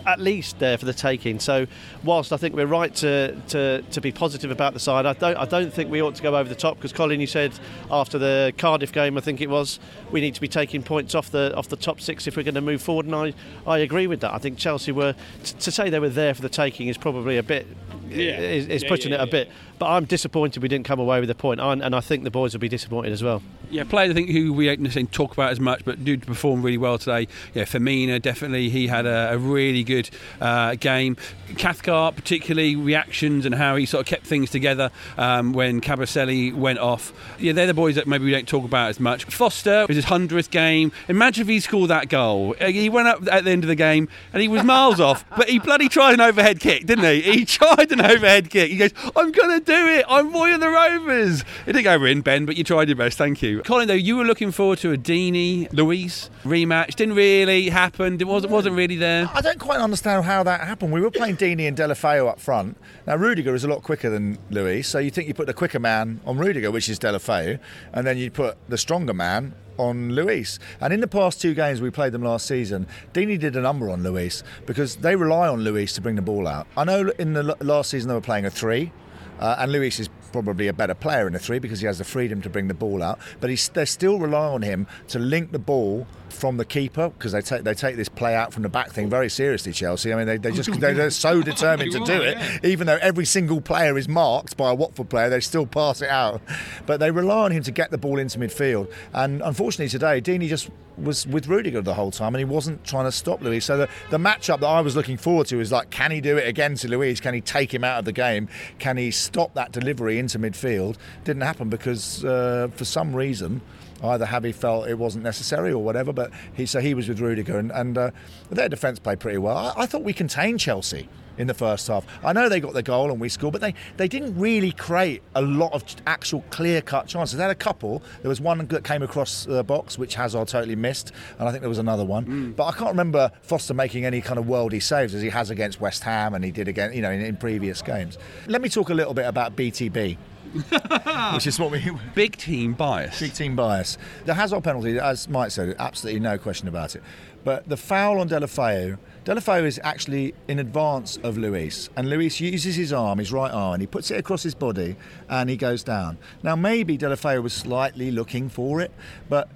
at 0.06 0.20
least 0.20 0.60
there 0.60 0.78
for 0.78 0.86
the 0.86 0.94
taking. 0.94 1.40
So, 1.40 1.68
whilst 2.04 2.32
I 2.32 2.38
think 2.38 2.56
we're 2.56 2.66
right 2.66 2.94
to, 2.96 3.36
to, 3.50 3.82
to 3.82 4.02
be 4.02 4.12
positive 4.12 4.52
about 4.52 4.74
the 4.74 4.80
side, 4.80 5.06
I 5.06 5.14
don't 5.14 5.38
I 5.38 5.46
don't 5.46 5.74
think 5.74 5.90
we 5.92 6.02
ought 6.02 6.16
to 6.16 6.24
go 6.24 6.36
over 6.36 6.48
the 6.48 6.56
top 6.56 6.78
because 6.78 6.94
Colin, 6.94 7.20
you 7.20 7.28
said 7.28 7.52
after 7.90 8.18
the 8.18 8.54
Cardiff 8.58 8.92
game, 8.92 9.18
I 9.18 9.22
think 9.22 9.42
it 9.42 9.50
was, 9.50 9.80
we 10.12 10.22
need 10.22 10.36
to 10.36 10.42
be 10.42 10.48
taking 10.48 10.84
points 10.84 11.16
off 11.16 11.32
the 11.32 11.56
off 11.56 11.70
the 11.70 11.76
top 11.76 12.00
six 12.02 12.28
if 12.28 12.38
we're 12.38 12.44
going 12.44 12.56
to 12.56 12.62
move 12.62 12.82
forward, 12.82 13.06
and 13.06 13.16
I, 13.16 13.34
I 13.66 13.80
agree 13.80 14.08
with 14.08 14.22
that. 14.22 14.34
I 14.34 14.38
think 14.38 14.58
Chelsea 14.58 14.92
were 14.92 15.14
t- 15.44 15.56
to 15.60 15.72
say 15.72 15.90
they 15.90 16.00
were 16.00 16.10
there 16.10 16.34
for 16.34 16.42
the 16.42 16.50
taking 16.50 16.88
is 16.88 16.98
probably 16.98 17.38
a 17.38 17.44
bit 17.44 17.66
Yeah. 18.10 18.40
is, 18.40 18.68
is 18.68 18.84
Yeah, 18.84 18.90
pushing 18.90 19.12
yeah, 19.12 19.22
it 19.24 19.28
a 19.28 19.32
bit. 19.32 19.50
But 19.80 19.88
I'm 19.88 20.06
disappointed 20.06 20.62
we 20.64 20.70
didn't 20.70 20.86
come 20.86 21.00
away 21.00 21.20
with 21.20 21.30
a 21.30 21.36
point, 21.36 21.60
and 21.60 21.84
and 21.84 21.96
I 21.96 22.00
think 22.02 22.24
the 22.24 22.32
boys 22.32 22.54
will 22.54 22.62
be 22.62 22.70
disappointed 22.70 23.12
as 23.12 23.24
well. 23.24 23.42
Yeah, 23.76 23.84
players 23.84 24.12
I 24.12 24.14
think 24.14 24.30
who 24.30 24.54
we 24.54 24.68
don't 24.68 24.80
necessarily 24.80 25.10
talk 25.12 25.34
about 25.34 25.52
as 25.52 25.60
much, 25.60 25.84
but 25.84 26.06
did 26.06 26.26
perform 26.26 26.62
really 26.62 26.78
well 26.78 26.98
today. 26.98 27.28
Yeah, 27.54 27.64
Femenía 27.64 28.22
definitely 28.22 28.70
he 28.70 28.88
had 28.88 29.06
a, 29.06 29.34
a 29.34 29.38
really 29.38 29.84
good 29.84 30.10
uh, 30.40 30.76
game. 30.76 31.18
Cathcart 31.58 32.16
particularly 32.16 32.78
reactions 32.78 33.46
and 33.46 33.54
how 33.54 33.76
he 33.76 33.86
sort 33.86 34.00
of 34.02 34.08
kept 34.08 34.26
things 34.26 34.50
together 34.50 34.92
um, 35.18 35.52
when 35.52 35.82
Kabasele 35.82 36.54
went 36.56 36.80
off. 36.80 37.12
Yeah, 37.38 37.52
they're 37.52 37.68
the 37.68 37.74
boys 37.74 37.96
that 37.96 38.08
maybe 38.08 38.24
we 38.24 38.32
don't 38.32 38.48
talk 38.48 38.64
about 38.64 38.90
as 38.92 39.00
much. 39.02 39.26
Foster 39.26 39.86
was 39.88 39.98
his 39.98 40.06
hundredth 40.06 40.52
game. 40.52 40.94
Imagine 41.10 41.42
if 41.42 41.48
he 41.50 41.60
scored 41.60 41.90
that 41.90 42.08
goal. 42.08 42.56
Uh, 42.62 42.68
He 42.68 42.88
went 42.88 43.10
up 43.10 43.28
at 43.30 43.44
the 43.44 43.52
end 43.52 43.66
of 43.66 43.68
the 43.68 43.76
game 43.76 44.08
and 44.32 44.42
he 44.42 44.48
was 44.48 44.64
miles 44.64 45.02
off, 45.02 45.26
but 45.38 45.50
he 45.50 45.60
bloody 45.60 45.90
tried 45.90 46.14
an 46.14 46.22
overhead 46.22 46.62
kick, 46.62 46.86
didn't 46.86 47.04
he? 47.04 47.22
He 47.22 47.46
tried 47.60 47.92
an 47.92 48.00
overhead 48.00 48.50
kick. 48.50 48.72
He 48.72 48.78
goes, 48.78 48.92
"I'm 49.18 49.34
gonna 49.34 49.60
do 49.60 49.74
it. 49.90 50.06
I'm 50.08 50.32
Roy 50.32 50.54
of 50.54 50.62
the 50.62 50.70
Rovers." 50.70 51.42
It 51.66 51.74
didn't 51.74 51.84
go 51.84 52.02
in, 52.06 52.22
Ben, 52.22 52.46
but 52.46 52.56
you 52.56 52.64
tried 52.64 52.88
your 52.88 52.96
best. 52.96 53.18
Thank 53.18 53.42
you, 53.42 53.62
Colin. 53.66 53.88
Though 53.88 53.96
you 53.96 54.16
were 54.16 54.24
looking 54.24 54.52
forward 54.52 54.78
to 54.80 54.94
a 54.94 54.98
Deeney 54.98 55.68
Luiz 55.74 56.30
rematch, 56.44 56.94
didn't 56.94 57.16
really 57.16 57.70
happen. 57.70 58.22
It 58.22 58.28
wasn't 58.28 58.52
wasn't 58.52 58.76
really 58.76 58.96
there. 58.96 59.28
I 59.34 59.42
don't 59.42 59.60
quite 59.60 59.80
understand 59.80 60.24
how 60.24 60.44
that 60.44 60.62
happened. 60.62 60.94
We 60.94 61.02
were 61.02 61.10
playing 61.10 61.38
Deeney 61.38 61.68
and 61.68 61.76
Deulofeu 61.76 62.30
up 62.30 62.40
front. 62.40 62.78
Now 63.08 63.16
Rudiger 63.16 63.56
is 63.56 63.64
a 63.64 63.68
lot 63.68 63.82
quicker 63.82 64.12
than 64.12 64.38
Luiz, 64.52 64.88
so 64.88 65.00
you 65.00 65.10
think 65.10 65.28
you 65.28 65.34
put 65.34 65.48
the 65.48 65.54
quicker 65.54 65.80
man 65.80 66.22
on 66.26 66.38
Rudiger, 66.38 66.70
which 66.70 66.90
is 66.90 67.00
Deulofeu, 67.00 67.60
and 67.92 68.06
then 68.06 68.20
you 68.20 68.30
put 68.30 68.56
the 68.70 68.78
stronger 68.78 69.14
man 69.16 69.56
on 69.78 70.12
Luiz. 70.12 70.60
And 70.80 70.94
in 70.94 71.00
the 71.00 71.08
past 71.08 71.42
two 71.42 71.56
games 71.56 71.82
we 71.82 71.90
played 71.90 72.14
them 72.14 72.22
last 72.22 72.46
season, 72.46 72.86
Deeney 73.14 73.40
did 73.40 73.56
a 73.56 73.62
number 73.62 73.90
on 73.90 74.04
Luiz 74.04 74.44
because 74.68 74.98
they 74.98 75.16
rely 75.16 75.48
on 75.48 75.62
Luiz 75.62 75.92
to 75.94 76.02
bring 76.02 76.16
the 76.16 76.22
ball 76.22 76.48
out. 76.48 76.68
I 76.78 76.84
know 76.84 77.12
in 77.18 77.34
the 77.34 77.58
last 77.62 77.90
season 77.90 78.10
they 78.10 78.16
were 78.16 78.22
playing 78.22 78.46
a 78.46 78.52
three. 78.52 78.92
Uh, 79.38 79.56
and 79.60 79.70
Luiz 79.72 80.00
is 80.00 80.10
probably 80.36 80.68
a 80.68 80.74
better 80.74 80.94
player 80.94 81.28
in 81.28 81.36
a 81.36 81.40
three 81.40 81.60
because 81.60 81.80
he 81.80 81.88
has 81.88 82.00
the 82.00 82.04
freedom 82.04 82.42
to 82.42 82.50
bring 82.50 82.68
the 82.68 82.74
ball 82.74 83.02
out. 83.02 83.20
But 83.40 83.50
he's, 83.50 83.70
they 83.70 83.86
still 83.86 84.20
rely 84.20 84.48
on 84.48 84.64
him 84.64 84.86
to 85.08 85.18
link 85.18 85.54
the 85.54 85.60
ball 85.60 86.08
from 86.36 86.58
the 86.58 86.66
keeper 86.66 87.10
because 87.10 87.32
they 87.32 87.42
take 87.42 87.64
they 87.64 87.74
take 87.74 87.96
this 87.96 88.10
play 88.10 88.36
out 88.36 88.54
from 88.54 88.64
the 88.64 88.70
back 88.70 88.92
thing 88.92 89.10
very 89.10 89.30
seriously. 89.30 89.72
Chelsea. 89.72 90.14
I 90.14 90.18
mean, 90.18 90.28
they, 90.28 90.38
they 90.38 90.52
just 90.52 90.72
they're 90.80 91.10
so 91.10 91.42
determined 91.42 91.92
to 91.94 92.00
do 92.00 92.22
it, 92.22 92.38
even 92.64 92.88
though 92.88 93.00
every 93.02 93.26
single 93.26 93.62
player 93.62 93.98
is 93.98 94.08
marked 94.08 94.58
by 94.58 94.72
a 94.72 94.76
Watford 94.76 95.10
player, 95.10 95.30
they 95.30 95.40
still 95.40 95.66
pass 95.66 96.02
it 96.02 96.10
out. 96.10 96.42
But 96.86 97.00
they 97.00 97.12
rely 97.12 97.46
on 97.46 97.52
him 97.52 97.64
to 97.64 97.72
get 97.72 97.92
the 97.92 97.98
ball 97.98 98.20
into 98.20 98.40
midfield. 98.40 98.92
And 99.14 99.42
unfortunately 99.42 99.90
today, 99.90 100.22
Deeney 100.22 100.48
just 100.48 100.70
was 100.98 101.28
with 101.28 101.48
Rudiger 101.48 101.82
the 101.82 101.94
whole 101.94 102.12
time, 102.12 102.36
and 102.36 102.40
he 102.40 102.46
wasn't 102.46 102.84
trying 102.84 103.06
to 103.06 103.12
stop 103.12 103.42
Luiz. 103.42 103.66
So 103.66 103.78
the, 103.78 103.90
the 104.10 104.18
matchup 104.18 104.60
that 104.62 104.68
I 104.68 104.82
was 104.82 104.96
looking 104.96 105.18
forward 105.18 105.48
to 105.48 105.60
is 105.60 105.72
like, 105.72 105.90
can 105.90 106.12
he 106.12 106.22
do 106.22 106.38
it 106.38 106.48
again 106.48 106.76
to 106.76 106.88
Luiz? 106.88 107.20
Can 107.20 107.34
he 107.34 107.42
take 107.42 107.74
him 107.74 107.84
out 107.84 108.00
of 108.00 108.06
the 108.06 108.14
game? 108.14 108.48
Can 108.80 108.98
he 108.98 109.12
stop 109.12 109.54
that 109.56 109.72
delivery 109.72 110.20
into 110.20 110.40
midfield? 110.40 110.98
Didn't 111.24 111.44
happen 111.44 111.70
because 111.70 112.24
uh, 112.24 112.70
for 112.76 112.86
some 112.86 113.16
reason. 113.16 113.62
Either 114.04 114.26
Javi 114.26 114.54
felt 114.54 114.88
it 114.88 114.98
wasn't 114.98 115.24
necessary 115.24 115.72
or 115.72 115.84
whatever, 115.84 116.12
but 116.14 116.32
he 116.54 116.66
so 116.66 116.80
he 116.80 116.94
was 116.94 117.08
with 117.08 117.20
Rudiger 117.20 117.58
and, 117.58 117.72
and 117.72 117.98
uh, 117.98 118.12
their 118.50 118.70
defence 118.70 119.00
played 119.00 119.20
pretty 119.20 119.38
well. 119.38 119.58
I, 119.58 119.74
I 119.78 119.86
thought 119.86 120.04
we 120.04 120.14
contained 120.14 120.60
Chelsea 120.60 121.08
in 121.38 121.48
the 121.48 121.54
first 121.54 121.88
half. 121.88 122.06
I 122.24 122.34
know 122.34 122.50
they 122.50 122.60
got 122.60 122.74
the 122.74 122.84
goal 122.84 123.12
and 123.12 123.20
we 123.20 123.30
scored, 123.30 123.54
but 123.54 123.62
they, 123.62 123.74
they 123.98 124.08
didn't 124.08 124.38
really 124.40 124.72
create 124.72 125.22
a 125.36 125.42
lot 125.42 125.74
of 125.74 125.84
actual 126.08 126.44
clear 126.50 126.82
cut 126.82 127.08
chances. 127.08 127.38
They 127.38 127.44
had 127.44 127.52
a 127.52 127.56
couple. 127.56 128.02
There 128.22 128.30
was 128.30 128.42
one 128.42 128.66
that 128.66 128.84
came 128.84 129.04
across 129.04 129.46
the 129.46 129.64
box, 129.64 129.98
which 129.98 130.16
Hazard 130.16 130.48
totally 130.48 130.76
missed, 130.76 131.12
and 131.40 131.48
I 131.48 131.52
think 131.52 131.62
there 131.62 131.70
was 131.70 131.80
another 131.80 132.06
one. 132.06 132.54
But 132.56 132.66
I 132.68 132.72
can't 132.72 132.92
remember 132.92 133.32
Foster 133.42 133.74
making 133.74 134.06
any 134.06 134.22
kind 134.22 134.40
of 134.40 134.46
worldy 134.46 134.82
saves 134.82 135.14
as 135.14 135.22
he 135.22 135.30
has 135.30 135.50
against 135.50 135.82
West 135.82 136.04
Ham 136.04 136.34
and 136.34 136.44
he 136.44 136.52
did 136.52 136.68
again, 136.68 136.94
you 136.94 137.02
know, 137.02 137.12
in, 137.12 137.22
in 137.22 137.38
previous 137.38 137.82
games. 137.82 138.18
Let 138.48 138.62
me 138.62 138.70
talk 138.70 138.90
a 138.90 138.94
little 138.94 139.14
bit 139.14 139.26
about 139.26 139.56
BTB. 139.56 140.18
which 141.34 141.48
is 141.48 141.60
what 141.60 141.72
we 141.72 141.92
Big 142.16 142.38
team 142.38 142.74
bias. 142.74 143.20
Big 143.20 143.34
team 143.34 143.56
bias. 143.56 143.98
The 144.26 144.34
Hazard 144.34 144.64
penalty, 144.64 145.00
as 145.00 145.28
Mike 145.28 145.52
said, 145.52 145.76
absolutely 145.80 146.20
no 146.22 146.38
question 146.38 146.68
about 146.68 146.96
it. 146.96 147.04
But 147.44 147.68
the 147.70 147.78
foul 147.78 148.20
on 148.20 148.30
Deulofeu, 148.30 148.98
Deulofeu 149.24 149.66
is 149.66 149.80
actually 149.84 150.34
in 150.48 150.60
advance 150.60 151.18
of 151.18 151.38
Luiz, 151.38 151.90
and 151.96 152.10
Luiz 152.10 152.40
uses 152.40 152.76
his 152.76 152.92
arm, 152.92 153.20
his 153.20 153.32
right 153.32 153.52
arm, 153.52 153.76
and 153.76 153.82
he 153.82 153.88
puts 153.88 154.10
it 154.12 154.18
across 154.18 154.44
his 154.44 154.56
body, 154.56 154.96
and 155.30 155.50
he 155.50 155.58
goes 155.58 155.84
down. 155.84 156.18
Now 156.42 156.56
maybe 156.56 156.98
Deulofeu 156.98 157.44
was 157.44 157.54
slightly 157.54 158.12
looking 158.12 158.50
for 158.50 158.82
it, 158.82 158.92
but. 159.30 159.50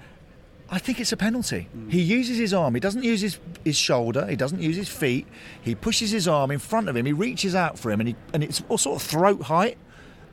I 0.71 0.77
think 0.77 0.99
it's 0.99 1.11
a 1.11 1.17
penalty. 1.17 1.67
Mm. 1.75 1.91
He 1.91 1.99
uses 1.99 2.37
his 2.37 2.53
arm. 2.53 2.75
He 2.75 2.79
doesn't 2.79 3.03
use 3.03 3.21
his, 3.21 3.39
his 3.65 3.75
shoulder. 3.75 4.27
He 4.27 4.35
doesn't 4.35 4.61
use 4.61 4.75
his 4.75 4.87
feet. 4.87 5.25
He 5.59 5.73
pushes 5.73 6.11
his 6.11 6.27
arm 6.27 6.51
in 6.51 6.59
front 6.59 6.89
of 6.89 6.95
him. 6.95 7.07
He 7.07 7.11
reaches 7.11 7.55
out 7.55 7.79
for 7.79 7.89
him, 7.89 7.99
and, 7.99 8.09
he, 8.09 8.15
and 8.35 8.43
it's 8.43 8.61
all 8.69 8.77
sort 8.77 9.01
of 9.01 9.07
throat 9.07 9.41
height. 9.41 9.79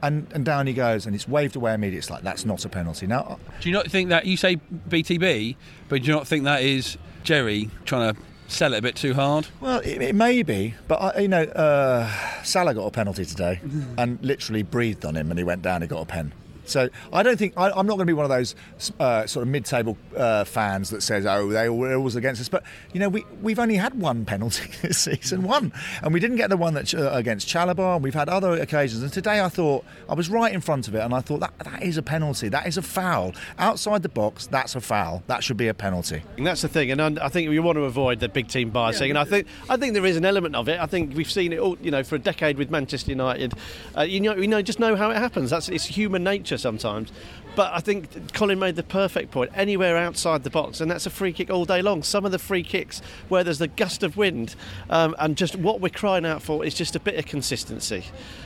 And, 0.03 0.27
and 0.33 0.45
down 0.45 0.67
he 0.67 0.73
goes, 0.75 1.07
and 1.07 1.15
it's 1.15 1.27
waved 1.27 1.57
away 1.57 1.73
immediately. 1.75 1.99
It's 1.99 2.11
like 2.11 2.23
that's 2.23 2.45
not 2.45 2.65
a 2.65 2.69
penalty. 2.69 3.07
Now, 3.07 3.39
Do 3.61 3.69
you 3.69 3.73
not 3.75 3.91
think 3.91 4.11
that 4.11 4.27
you 4.27 4.37
say 4.37 4.57
BTB, 4.89 5.57
but 5.89 6.03
do 6.03 6.07
you 6.09 6.13
not 6.15 6.27
think 6.27 6.45
that 6.45 6.63
is 6.63 6.99
Jerry 7.25 7.71
trying 7.87 8.15
to 8.15 8.21
sell 8.49 8.75
it 8.75 8.79
a 8.79 8.83
bit 8.83 8.95
too 8.95 9.15
hard? 9.15 9.49
well, 9.61 9.81
it, 9.81 10.01
it 10.03 10.15
may 10.15 10.43
be, 10.43 10.75
but 10.87 10.97
I, 10.97 11.21
you 11.21 11.29
know, 11.29 11.43
uh, 11.43 12.09
Salah 12.45 12.75
got 12.75 12.87
a 12.87 12.91
penalty 12.91 13.25
today, 13.25 13.61
and 13.99 14.19
literally 14.23 14.63
breathed 14.63 15.05
on 15.05 15.17
him, 15.17 15.31
and 15.31 15.39
he 15.39 15.45
went 15.45 15.63
down. 15.63 15.83
He 15.83 15.89
got 15.89 16.03
a 16.03 16.07
pen. 16.07 16.33
So 16.69 16.89
I 17.13 17.23
don't 17.23 17.37
think 17.39 17.55
I, 17.57 17.71
I'm 17.71 17.87
not 17.87 17.95
going 17.95 18.01
to 18.01 18.05
be 18.07 18.13
one 18.13 18.25
of 18.25 18.31
those 18.31 18.55
uh, 18.99 19.27
sort 19.27 19.43
of 19.43 19.49
mid-table 19.49 19.97
uh, 20.17 20.45
fans 20.45 20.91
that 20.91 21.03
says, 21.03 21.27
"Oh, 21.27 21.49
they 21.51 21.69
were 21.69 21.95
always 21.95 22.17
against 22.17 22.41
us." 22.41 22.49
But 22.49 22.63
you 22.93 23.01
know, 23.01 23.09
we 23.09 23.25
we've 23.43 23.59
only 23.59 23.77
had 23.77 23.95
one 23.95 24.25
penalty 24.25 24.71
this 24.83 24.99
season, 24.99 25.43
one, 25.43 25.73
and 26.03 26.13
we 26.13 26.21
didn't 26.21 26.37
get 26.37 26.51
the 26.51 26.57
one 26.57 26.75
that 26.75 26.93
uh, 26.95 27.11
against 27.13 27.49
Chalabar. 27.49 27.97
And 27.97 28.05
we've 28.05 28.15
had 28.15 28.29
other 28.29 28.53
occasions, 28.53 29.03
and 29.03 29.13
today 29.13 29.41
I 29.41 29.49
thought 29.49 29.85
I 30.09 30.15
was 30.15 30.29
right 30.29 30.53
in 30.53 30.61
front 30.61 30.89
of 30.89 30.95
it, 30.95 31.01
and 31.01 31.15
I 31.15 31.21
thought 31.21 31.41
that 31.41 31.59
that 31.61 31.83
is 31.83 31.97
a 31.97 32.03
penalty, 32.03 32.49
that 32.49 32.67
is 32.67 32.77
a 32.77 32.83
foul 32.83 33.35
outside 33.59 34.03
the 34.03 34.09
box. 34.09 34.47
That's 34.47 34.75
a 34.75 34.81
foul. 34.81 35.23
That 35.27 35.43
should 35.45 35.57
be 35.57 35.69
a 35.69 35.75
penalty. 35.75 36.23
And 36.37 36.47
that's 36.47 36.63
the 36.63 36.69
thing, 36.69 36.91
and 36.91 37.19
I 37.19 37.29
think 37.29 37.49
we 37.51 37.59
want 37.59 37.77
to 37.77 37.85
avoid 37.85 38.21
the 38.21 38.29
big 38.29 38.49
team 38.49 38.71
biasing. 38.71 39.11
and 39.11 39.19
I 39.19 39.25
think 39.25 39.47
I 39.69 39.77
think 39.77 39.95
there 39.95 40.07
is 40.07 40.17
an 40.17 40.25
element 40.25 40.55
of 40.57 40.69
it. 40.69 40.79
I 40.81 40.87
think 40.87 41.17
we've 41.17 41.31
seen 41.31 41.53
it 41.53 41.59
all, 41.59 41.77
you 41.81 41.91
know, 41.91 42.03
for 42.03 42.15
a 42.17 42.19
decade 42.19 42.59
with 42.59 42.71
Manchester 42.71 43.11
United. 43.11 43.55
Uh, 43.97 44.03
you 44.03 44.21
know, 44.21 44.35
you 44.37 44.49
know, 44.49 44.63
just 44.63 44.79
know 44.79 44.97
how 44.97 45.11
it 45.11 45.17
happens. 45.17 45.51
That's 45.51 45.69
it's 45.69 45.85
human 45.85 46.25
nature 46.25 46.56
sometimes. 46.59 47.13
But 47.57 47.73
I 47.73 47.81
think 47.81 48.35
Colin 48.35 48.59
made 48.59 48.77
the 48.77 48.83
perfect 48.83 49.31
point. 49.31 49.51
Anywhere 49.55 49.97
outside 49.97 50.45
the 50.45 50.51
box, 50.51 50.81
and 50.83 50.91
that's 50.91 51.07
a 51.07 51.11
free 51.11 51.33
kick 51.33 51.51
all 51.51 51.65
day 51.65 51.81
long. 51.81 52.03
Some 52.03 52.27
of 52.27 52.33
the 52.33 52.39
free 52.39 52.63
kicks 52.63 53.01
where 53.31 53.43
there's 53.43 53.59
the 53.59 53.67
gust 53.67 54.03
of 54.03 54.19
wind, 54.19 54.55
um, 54.91 55.17
and 55.19 55.39
just 55.39 55.57
what 55.57 55.81
we're 55.81 55.89
crying 55.89 56.27
out 56.27 56.43
for 56.43 56.67
is 56.67 56.75
just 56.75 56.95
a 56.95 57.01
bit 57.01 57.15
of 57.15 57.25
consistency. 57.25 58.05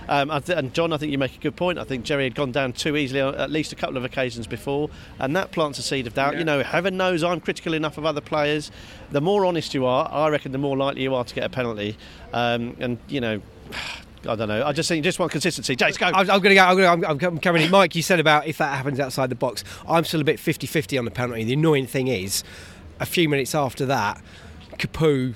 Um, 0.08 0.30
and 0.30 0.72
John, 0.72 0.92
I 0.92 0.96
think 0.96 1.10
you 1.10 1.18
make 1.18 1.34
a 1.34 1.40
good 1.40 1.56
point. 1.56 1.78
I 1.78 1.84
think 1.84 2.04
Jerry 2.04 2.22
had 2.24 2.36
gone 2.36 2.52
down 2.52 2.72
too 2.72 2.96
easily 2.96 3.20
on 3.20 3.34
at 3.34 3.50
least 3.50 3.72
a 3.72 3.76
couple 3.76 3.96
of 3.96 4.04
occasions 4.04 4.46
before, 4.46 4.90
and 5.18 5.34
that 5.34 5.50
plants 5.50 5.80
a 5.80 5.82
seed 5.82 6.06
of 6.06 6.14
doubt. 6.14 6.38
You 6.38 6.44
know, 6.44 6.62
heaven 6.62 6.96
knows 6.96 7.24
I'm 7.24 7.40
critical 7.40 7.74
enough 7.74 7.98
of 7.98 8.06
other 8.06 8.20
players. 8.20 8.70
The 9.10 9.20
more 9.20 9.44
honest 9.44 9.74
you 9.74 9.86
are, 9.86 10.08
I 10.08 10.28
reckon 10.28 10.52
the 10.52 10.58
more 10.58 10.76
likely 10.76 11.02
you 11.02 11.16
are 11.16 11.24
to 11.24 11.34
get 11.34 11.44
a 11.44 11.50
penalty. 11.50 11.96
Um, 12.32 12.76
and 12.78 12.98
you 13.08 13.20
know. 13.20 13.42
I 14.28 14.34
don't 14.34 14.48
know. 14.48 14.64
I 14.66 14.72
just 14.72 14.88
think 14.88 14.98
you 14.98 15.02
just 15.02 15.18
want 15.18 15.32
consistency. 15.32 15.74
Jace, 15.76 15.98
go. 15.98 16.06
I'm, 16.06 16.14
I'm 16.30 16.40
going 16.40 16.50
to 16.50 16.54
go. 16.54 16.64
I'm, 16.64 16.76
gonna, 16.76 17.06
I'm, 17.08 17.18
I'm 17.24 17.38
coming 17.38 17.62
in. 17.62 17.70
Mike, 17.70 17.94
you 17.94 18.02
said 18.02 18.20
about 18.20 18.46
if 18.46 18.58
that 18.58 18.74
happens 18.76 19.00
outside 19.00 19.30
the 19.30 19.34
box. 19.34 19.64
I'm 19.88 20.04
still 20.04 20.20
a 20.20 20.24
bit 20.24 20.36
50-50 20.38 20.98
on 20.98 21.04
the 21.06 21.10
penalty. 21.10 21.44
The 21.44 21.54
annoying 21.54 21.86
thing 21.86 22.08
is, 22.08 22.44
a 22.98 23.06
few 23.06 23.28
minutes 23.28 23.54
after 23.54 23.86
that, 23.86 24.20
Capu 24.78 25.34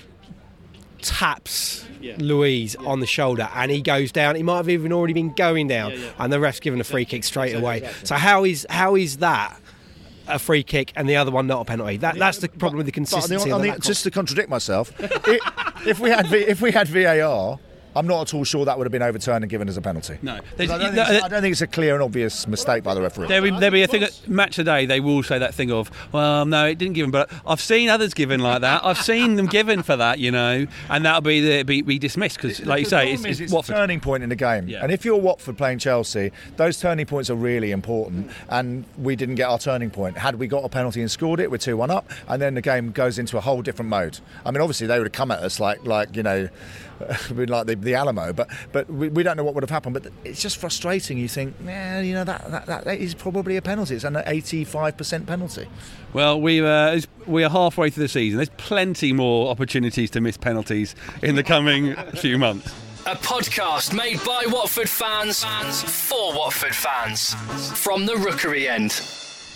taps 1.01 1.85
Yeah. 2.01 2.15
Luiz 2.19 2.75
on 2.77 2.99
the 2.99 3.05
shoulder 3.07 3.49
and 3.53 3.71
he 3.71 3.81
goes 3.81 4.11
down. 4.11 4.35
He 4.35 4.43
might 4.43 4.57
have 4.57 4.69
even 4.69 4.91
already 4.93 5.13
been 5.13 5.33
going 5.33 5.67
down, 5.67 5.91
Yeah, 5.91 5.97
yeah. 5.97 6.11
and 6.19 6.33
the 6.33 6.39
ref's 6.39 6.59
given 6.59 6.79
a 6.79 6.83
free 6.83 7.05
kick 7.05 7.23
straight 7.23 7.49
Exactly, 7.49 7.63
away. 7.63 7.77
exactly. 7.77 8.05
So 8.07 8.15
how 8.15 8.43
is 8.45 8.65
how 8.69 8.95
is 8.95 9.17
that? 9.17 9.59
A 10.27 10.39
free 10.39 10.63
kick 10.63 10.91
and 10.95 11.07
the 11.07 11.17
other 11.17 11.29
one 11.29 11.45
not 11.45 11.61
a 11.61 11.65
penalty. 11.65 11.97
That, 11.97 12.15
that's 12.17 12.39
the 12.39 12.49
problem 12.49 12.77
with 12.77 12.87
the 12.87 12.91
But 12.91 12.97
on 12.97 13.03
the- 13.03 13.09
consistency. 13.11 13.51
on 13.51 13.59
of 13.59 13.63
the- 13.63 13.71
that 13.73 13.81
just 13.81 14.03
to 14.05 14.11
contradict 14.11 14.49
myself, 14.49 14.91
i 14.99 15.39
if 15.85 15.99
we 15.99 16.09
had 16.09 16.25
v, 16.27 16.37
if 16.37 16.61
we 16.61 16.71
had 16.71 16.87
VAR, 16.87 17.59
I'm 17.95 18.07
not 18.07 18.21
at 18.21 18.33
all 18.33 18.43
sure 18.43 18.65
that 18.65 18.77
would 18.77 18.85
have 18.85 18.91
been 18.91 19.01
overturned 19.01 19.43
and 19.43 19.49
given 19.49 19.69
as 19.69 19.77
a 19.77 19.81
penalty. 19.81 20.17
No. 20.21 20.33
I 20.33 20.37
don't, 20.37 20.57
think 20.57 20.69
no, 20.93 21.01
it's, 21.01 21.11
uh, 21.11 21.21
I 21.23 21.27
don't 21.27 21.41
think 21.41 21.51
it's 21.53 21.61
a 21.61 21.67
clear 21.67 21.93
and 21.93 22.03
obvious 22.03 22.47
mistake 22.47 22.83
by 22.83 22.93
the 22.93 23.01
referee. 23.01 23.27
There 23.27 23.41
will 23.41 23.71
be 23.71 23.83
a 23.83 23.87
thing 23.87 24.03
at 24.03 24.27
match 24.27 24.55
today. 24.55 24.85
They 24.85 24.99
will 24.99 25.23
say 25.23 25.39
that 25.39 25.53
thing 25.53 25.71
of, 25.71 25.89
well, 26.11 26.45
no, 26.45 26.65
it 26.65 26.77
didn't 26.77 26.93
give 26.93 27.05
him, 27.05 27.11
but 27.11 27.31
I've 27.45 27.61
seen 27.61 27.89
others 27.89 28.13
given 28.13 28.39
like 28.39 28.61
that. 28.61 28.83
I've 28.83 29.01
seen 29.01 29.35
them 29.35 29.45
given 29.47 29.83
for 29.83 29.95
that, 29.95 30.19
you 30.19 30.31
know, 30.31 30.67
and 30.89 31.05
that'll 31.05 31.21
be 31.21 31.41
the, 31.41 31.63
be, 31.63 31.81
be 31.81 31.97
dismissed 31.97 32.35
because, 32.35 32.65
like 32.65 32.79
you 32.79 32.85
say, 32.85 33.13
problem 33.13 33.31
it's, 33.31 33.39
is 33.39 33.53
it's 33.53 33.69
a 33.69 33.73
turning 33.73 33.99
point 33.99 34.23
in 34.23 34.29
the 34.29 34.35
game. 34.35 34.67
Yeah. 34.67 34.83
And 34.83 34.91
if 34.91 35.05
you're 35.05 35.17
Watford 35.17 35.57
playing 35.57 35.79
Chelsea, 35.79 36.31
those 36.57 36.79
turning 36.79 37.05
points 37.05 37.29
are 37.29 37.35
really 37.35 37.71
important. 37.71 38.31
Hmm. 38.31 38.45
And 38.49 38.85
we 38.97 39.15
didn't 39.15 39.35
get 39.35 39.49
our 39.49 39.59
turning 39.59 39.89
point. 39.89 40.17
Had 40.17 40.35
we 40.35 40.47
got 40.47 40.63
a 40.63 40.69
penalty 40.69 41.01
and 41.01 41.09
scored 41.09 41.39
it, 41.39 41.49
we're 41.49 41.57
two 41.57 41.77
one 41.77 41.91
up, 41.91 42.09
and 42.27 42.41
then 42.41 42.55
the 42.55 42.61
game 42.61 42.91
goes 42.91 43.19
into 43.19 43.37
a 43.37 43.41
whole 43.41 43.61
different 43.61 43.89
mode. 43.89 44.19
I 44.45 44.51
mean, 44.51 44.61
obviously 44.61 44.87
they 44.87 44.97
would 44.97 45.07
have 45.07 45.13
come 45.13 45.31
at 45.31 45.39
us 45.39 45.59
like 45.59 45.85
like 45.85 46.15
you 46.15 46.23
know. 46.23 46.49
like 47.29 47.67
the, 47.67 47.75
the 47.75 47.95
Alamo, 47.95 48.33
but 48.33 48.49
but 48.71 48.89
we, 48.89 49.09
we 49.09 49.23
don't 49.23 49.37
know 49.37 49.43
what 49.43 49.53
would 49.55 49.63
have 49.63 49.69
happened. 49.69 49.93
But 49.93 50.11
it's 50.23 50.41
just 50.41 50.57
frustrating. 50.57 51.17
You 51.17 51.27
think, 51.27 51.55
yeah, 51.65 52.01
you 52.01 52.13
know 52.13 52.23
that, 52.23 52.49
that, 52.51 52.85
that 52.85 52.97
is 52.97 53.13
probably 53.13 53.57
a 53.57 53.61
penalty. 53.61 53.95
It's 53.95 54.03
an 54.03 54.15
85% 54.15 55.25
penalty. 55.25 55.67
Well, 56.13 56.39
we 56.39 56.65
uh, 56.65 57.01
we 57.25 57.43
are 57.43 57.49
halfway 57.49 57.89
through 57.89 58.03
the 58.03 58.09
season. 58.09 58.37
There's 58.37 58.49
plenty 58.57 59.13
more 59.13 59.49
opportunities 59.49 60.11
to 60.11 60.21
miss 60.21 60.37
penalties 60.37 60.95
in 61.21 61.35
the 61.35 61.43
coming 61.43 61.95
few 62.15 62.37
months. 62.37 62.73
A 63.07 63.15
podcast 63.15 63.95
made 63.95 64.23
by 64.25 64.45
Watford 64.47 64.89
fans 64.89 65.43
for 65.83 66.35
Watford 66.35 66.73
fans. 66.75 67.35
From 67.79 68.07
the 68.07 68.15
Rookery 68.17 68.67
end. 68.67 68.99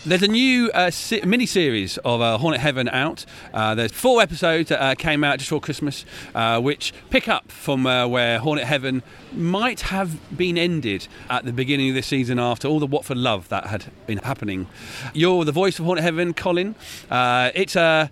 There's 0.06 0.24
a 0.24 0.30
new 0.30 0.72
uh, 0.72 0.92
se- 0.92 1.22
mini 1.26 1.46
series 1.46 1.98
of 2.00 2.22
uh, 2.22 2.38
Hornet 2.38 2.62
Heaven 2.62 2.88
out. 2.88 3.26
Uh, 3.54 3.76
there's 3.76 3.92
four 3.92 4.22
episodes 4.22 4.70
that 4.70 4.82
uh, 4.82 4.96
came 4.96 5.26
out 5.26 5.40
just 5.40 5.50
before 5.50 5.60
Christmas, 5.60 6.06
uh, 6.34 6.62
which 6.62 6.94
pick 7.10 7.28
up 7.28 7.52
from 7.52 7.86
uh, 7.86 8.08
where 8.08 8.40
Hornet 8.40 8.64
Heaven 8.64 9.04
might 9.34 9.82
have 9.82 10.18
been 10.36 10.58
ended 10.58 11.10
at 11.30 11.44
the 11.44 11.52
beginning 11.52 11.90
of 11.90 11.96
this 11.96 12.08
season 12.08 12.40
after 12.40 12.66
all 12.70 12.80
the 12.80 12.88
Watford 12.88 13.18
love 13.18 13.50
that 13.50 13.68
had 13.68 13.92
been 14.08 14.20
happening. 14.20 14.68
You're 15.14 15.44
the 15.44 15.52
voice 15.52 15.80
of 15.80 15.86
Hornet 15.86 16.04
Heaven, 16.06 16.34
Colin. 16.34 16.76
Uh, 17.12 17.52
it's 17.54 17.76
a, 17.76 18.10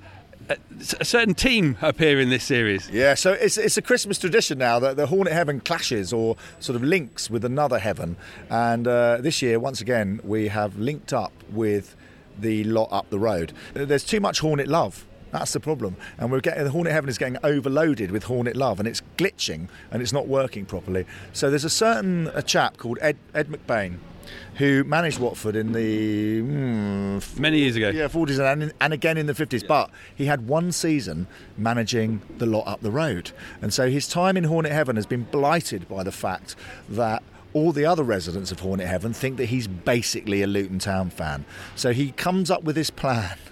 a, 0.49 1.05
certain 1.05 1.33
team 1.33 1.77
appear 1.81 2.19
in 2.19 2.29
this 2.29 2.43
series. 2.43 2.89
Yeah, 2.89 3.13
so 3.13 3.33
it's, 3.33 3.57
it's 3.57 3.77
a 3.77 3.81
Christmas 3.81 4.17
tradition 4.17 4.57
now 4.57 4.79
that 4.79 4.95
the 4.95 5.07
Hornet 5.07 5.33
Heaven 5.33 5.59
clashes 5.59 6.13
or 6.13 6.35
sort 6.59 6.75
of 6.75 6.83
links 6.83 7.29
with 7.29 7.43
another 7.43 7.79
heaven. 7.79 8.17
And 8.49 8.87
uh, 8.87 9.17
this 9.19 9.41
year, 9.41 9.59
once 9.59 9.81
again, 9.81 10.21
we 10.23 10.47
have 10.47 10.77
linked 10.77 11.13
up 11.13 11.33
with 11.49 11.95
the 12.39 12.63
lot 12.65 12.89
up 12.91 13.09
the 13.09 13.19
road. 13.19 13.53
There's 13.73 14.03
too 14.03 14.19
much 14.19 14.39
Hornet 14.39 14.67
love. 14.67 15.05
That's 15.31 15.51
the 15.51 15.59
problem, 15.59 15.97
and 16.17 16.31
we're 16.31 16.39
getting 16.39 16.63
the 16.63 16.69
Hornet 16.69 16.93
Heaven 16.93 17.09
is 17.09 17.17
getting 17.17 17.37
overloaded 17.43 18.11
with 18.11 18.23
Hornet 18.23 18.55
love, 18.55 18.79
and 18.79 18.87
it's 18.87 19.01
glitching 19.17 19.67
and 19.91 20.01
it's 20.01 20.13
not 20.13 20.27
working 20.27 20.65
properly. 20.65 21.05
So 21.33 21.49
there's 21.49 21.65
a 21.65 21.69
certain 21.69 22.27
a 22.33 22.41
chap 22.41 22.77
called 22.77 22.97
Ed 23.01 23.17
Ed 23.33 23.49
McBain, 23.49 23.97
who 24.55 24.83
managed 24.83 25.19
Watford 25.19 25.55
in 25.55 25.73
the 25.73 26.41
hmm, 26.41 27.41
Many 27.41 27.59
years 27.59 27.75
ago. 27.75 27.89
yeah, 27.89 28.07
40s 28.07 28.39
and, 28.39 28.73
and 28.79 28.93
again 28.93 29.17
in 29.17 29.25
the 29.25 29.33
50s. 29.33 29.67
But 29.67 29.89
he 30.15 30.25
had 30.25 30.47
one 30.47 30.71
season 30.71 31.27
managing 31.57 32.21
the 32.37 32.45
lot 32.45 32.67
up 32.67 32.81
the 32.81 32.91
road. 32.91 33.31
And 33.61 33.73
so 33.73 33.89
his 33.89 34.07
time 34.07 34.37
in 34.37 34.45
Hornet 34.45 34.71
Heaven 34.71 34.95
has 34.95 35.05
been 35.05 35.23
blighted 35.23 35.87
by 35.87 36.03
the 36.03 36.11
fact 36.11 36.55
that 36.89 37.23
all 37.53 37.71
the 37.71 37.85
other 37.85 38.03
residents 38.03 38.51
of 38.51 38.59
Hornet 38.59 38.87
Heaven 38.87 39.13
think 39.13 39.37
that 39.37 39.45
he's 39.45 39.67
basically 39.67 40.41
a 40.43 40.47
Luton 40.47 40.79
Town 40.79 41.09
fan. 41.09 41.45
So 41.75 41.91
he 41.91 42.11
comes 42.11 42.51
up 42.51 42.63
with 42.63 42.75
this 42.75 42.89
plan. 42.89 43.37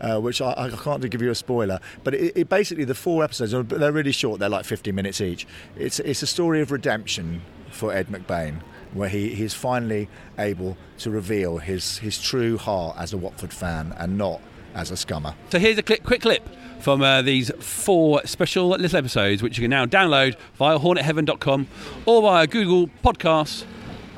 Uh, 0.00 0.18
which 0.20 0.40
I, 0.40 0.54
I 0.56 0.70
can't 0.70 1.10
give 1.10 1.20
you 1.20 1.30
a 1.30 1.34
spoiler, 1.34 1.80
but 2.04 2.14
it, 2.14 2.32
it 2.36 2.48
basically 2.48 2.84
the 2.84 2.94
four 2.94 3.24
episodes 3.24 3.52
they're 3.68 3.90
really 3.90 4.12
short. 4.12 4.38
They're 4.38 4.48
like 4.48 4.64
50 4.64 4.92
minutes 4.92 5.20
each. 5.20 5.44
It's 5.76 5.98
it's 5.98 6.22
a 6.22 6.26
story 6.26 6.60
of 6.60 6.70
redemption 6.70 7.42
for 7.72 7.92
Ed 7.92 8.06
McBain, 8.06 8.62
where 8.94 9.08
he, 9.08 9.34
he's 9.34 9.54
finally 9.54 10.08
able 10.38 10.76
to 10.98 11.10
reveal 11.10 11.58
his, 11.58 11.98
his 11.98 12.20
true 12.20 12.58
heart 12.58 12.96
as 12.98 13.12
a 13.12 13.16
Watford 13.16 13.52
fan 13.52 13.94
and 13.98 14.18
not 14.18 14.40
as 14.74 14.90
a 14.90 14.94
scummer. 14.94 15.34
So 15.50 15.58
here's 15.58 15.78
a 15.78 15.82
clip, 15.82 16.04
quick 16.04 16.22
clip 16.22 16.48
from 16.80 17.02
uh, 17.02 17.22
these 17.22 17.50
four 17.58 18.24
special 18.26 18.68
little 18.68 18.96
episodes, 18.96 19.42
which 19.42 19.58
you 19.58 19.64
can 19.64 19.70
now 19.70 19.86
download 19.86 20.36
via 20.54 20.78
hornetheaven.com 20.78 21.66
or 22.06 22.22
via 22.22 22.46
Google 22.46 22.88
Podcasts 23.02 23.64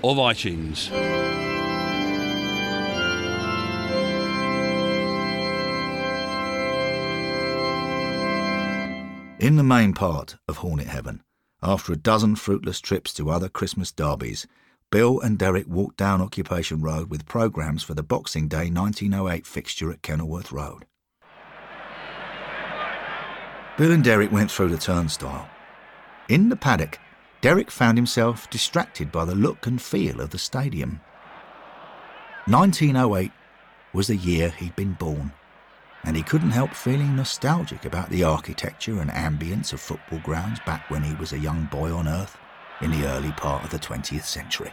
or 0.02 0.14
iTunes. 0.16 0.90
In 9.40 9.56
the 9.56 9.62
main 9.62 9.94
part 9.94 10.36
of 10.46 10.58
Hornet 10.58 10.88
Heaven, 10.88 11.22
after 11.62 11.94
a 11.94 11.96
dozen 11.96 12.36
fruitless 12.36 12.78
trips 12.78 13.14
to 13.14 13.30
other 13.30 13.48
Christmas 13.48 13.90
derbies, 13.90 14.46
Bill 14.90 15.20
and 15.20 15.38
Derek 15.38 15.68
walked 15.68 15.98
down 15.98 16.20
Occupation 16.20 16.82
Road 16.82 17.10
with 17.10 17.24
programmes 17.24 17.84
for 17.84 17.94
the 17.94 18.02
Boxing 18.02 18.48
Day 18.48 18.68
1908 18.70 19.46
fixture 19.46 19.92
at 19.92 20.02
Kenilworth 20.02 20.50
Road. 20.50 20.84
Bill 23.78 23.92
and 23.92 24.02
Derek 24.02 24.32
went 24.32 24.50
through 24.50 24.70
the 24.70 24.76
turnstile. 24.76 25.48
In 26.28 26.48
the 26.48 26.56
paddock, 26.56 26.98
Derek 27.40 27.70
found 27.70 27.98
himself 27.98 28.50
distracted 28.50 29.12
by 29.12 29.24
the 29.24 29.34
look 29.36 29.64
and 29.64 29.80
feel 29.80 30.20
of 30.20 30.30
the 30.30 30.38
stadium. 30.38 31.00
1908 32.46 33.30
was 33.92 34.08
the 34.08 34.16
year 34.16 34.48
he'd 34.50 34.74
been 34.74 34.94
born 34.94 35.32
and 36.02 36.16
he 36.16 36.22
couldn't 36.24 36.50
help 36.50 36.74
feeling 36.74 37.14
nostalgic 37.14 37.84
about 37.84 38.10
the 38.10 38.24
architecture 38.24 39.00
and 39.00 39.10
ambience 39.10 39.72
of 39.72 39.80
football 39.80 40.18
grounds 40.20 40.58
back 40.66 40.90
when 40.90 41.04
he 41.04 41.14
was 41.14 41.32
a 41.32 41.38
young 41.38 41.66
boy 41.66 41.92
on 41.94 42.08
Earth 42.08 42.39
in 42.80 42.90
the 42.90 43.06
early 43.06 43.32
part 43.32 43.64
of 43.64 43.70
the 43.70 43.78
20th 43.78 44.24
century. 44.24 44.72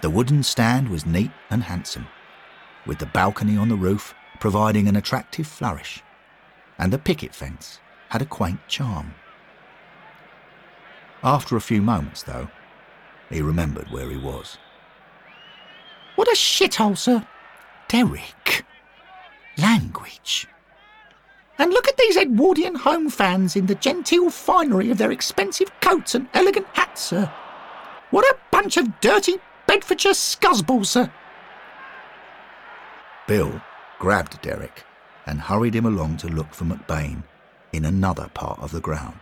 The 0.00 0.10
wooden 0.10 0.42
stand 0.42 0.88
was 0.88 1.06
neat 1.06 1.30
and 1.50 1.64
handsome, 1.64 2.06
with 2.86 2.98
the 2.98 3.06
balcony 3.06 3.56
on 3.56 3.68
the 3.68 3.76
roof 3.76 4.14
providing 4.40 4.86
an 4.86 4.96
attractive 4.96 5.46
flourish, 5.46 6.02
and 6.78 6.92
the 6.92 6.98
picket 6.98 7.34
fence 7.34 7.80
had 8.10 8.22
a 8.22 8.26
quaint 8.26 8.60
charm. 8.68 9.14
After 11.22 11.56
a 11.56 11.60
few 11.60 11.82
moments, 11.82 12.22
though, 12.22 12.48
he 13.28 13.42
remembered 13.42 13.90
where 13.90 14.08
he 14.08 14.16
was. 14.16 14.56
What 16.14 16.28
a 16.28 16.36
shithole, 16.36 16.96
sir! 16.96 17.26
Derek! 17.88 18.64
language. 19.58 20.46
And 21.58 21.72
look 21.72 21.88
at 21.88 21.96
these 21.96 22.16
Edwardian 22.16 22.76
home 22.76 23.10
fans 23.10 23.56
in 23.56 23.66
the 23.66 23.74
genteel 23.74 24.30
finery 24.30 24.90
of 24.90 24.98
their 24.98 25.10
expensive 25.10 25.72
coats 25.80 26.14
and 26.14 26.28
elegant 26.32 26.66
hats, 26.72 27.02
sir. 27.02 27.32
What 28.10 28.24
a 28.24 28.38
bunch 28.50 28.76
of 28.76 29.00
dirty 29.00 29.36
Bedfordshire 29.66 30.12
scuzzballs, 30.12 30.86
sir. 30.86 31.10
Bill 33.26 33.60
grabbed 33.98 34.40
Derek 34.40 34.84
and 35.26 35.40
hurried 35.40 35.74
him 35.74 35.84
along 35.84 36.16
to 36.18 36.28
look 36.28 36.54
for 36.54 36.64
McBain 36.64 37.24
in 37.72 37.84
another 37.84 38.30
part 38.32 38.58
of 38.60 38.70
the 38.72 38.80
ground. 38.80 39.18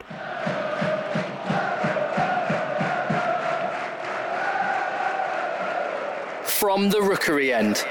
From 6.45 6.91
the 6.91 7.01
Rookery 7.01 7.53
end. 7.53 7.85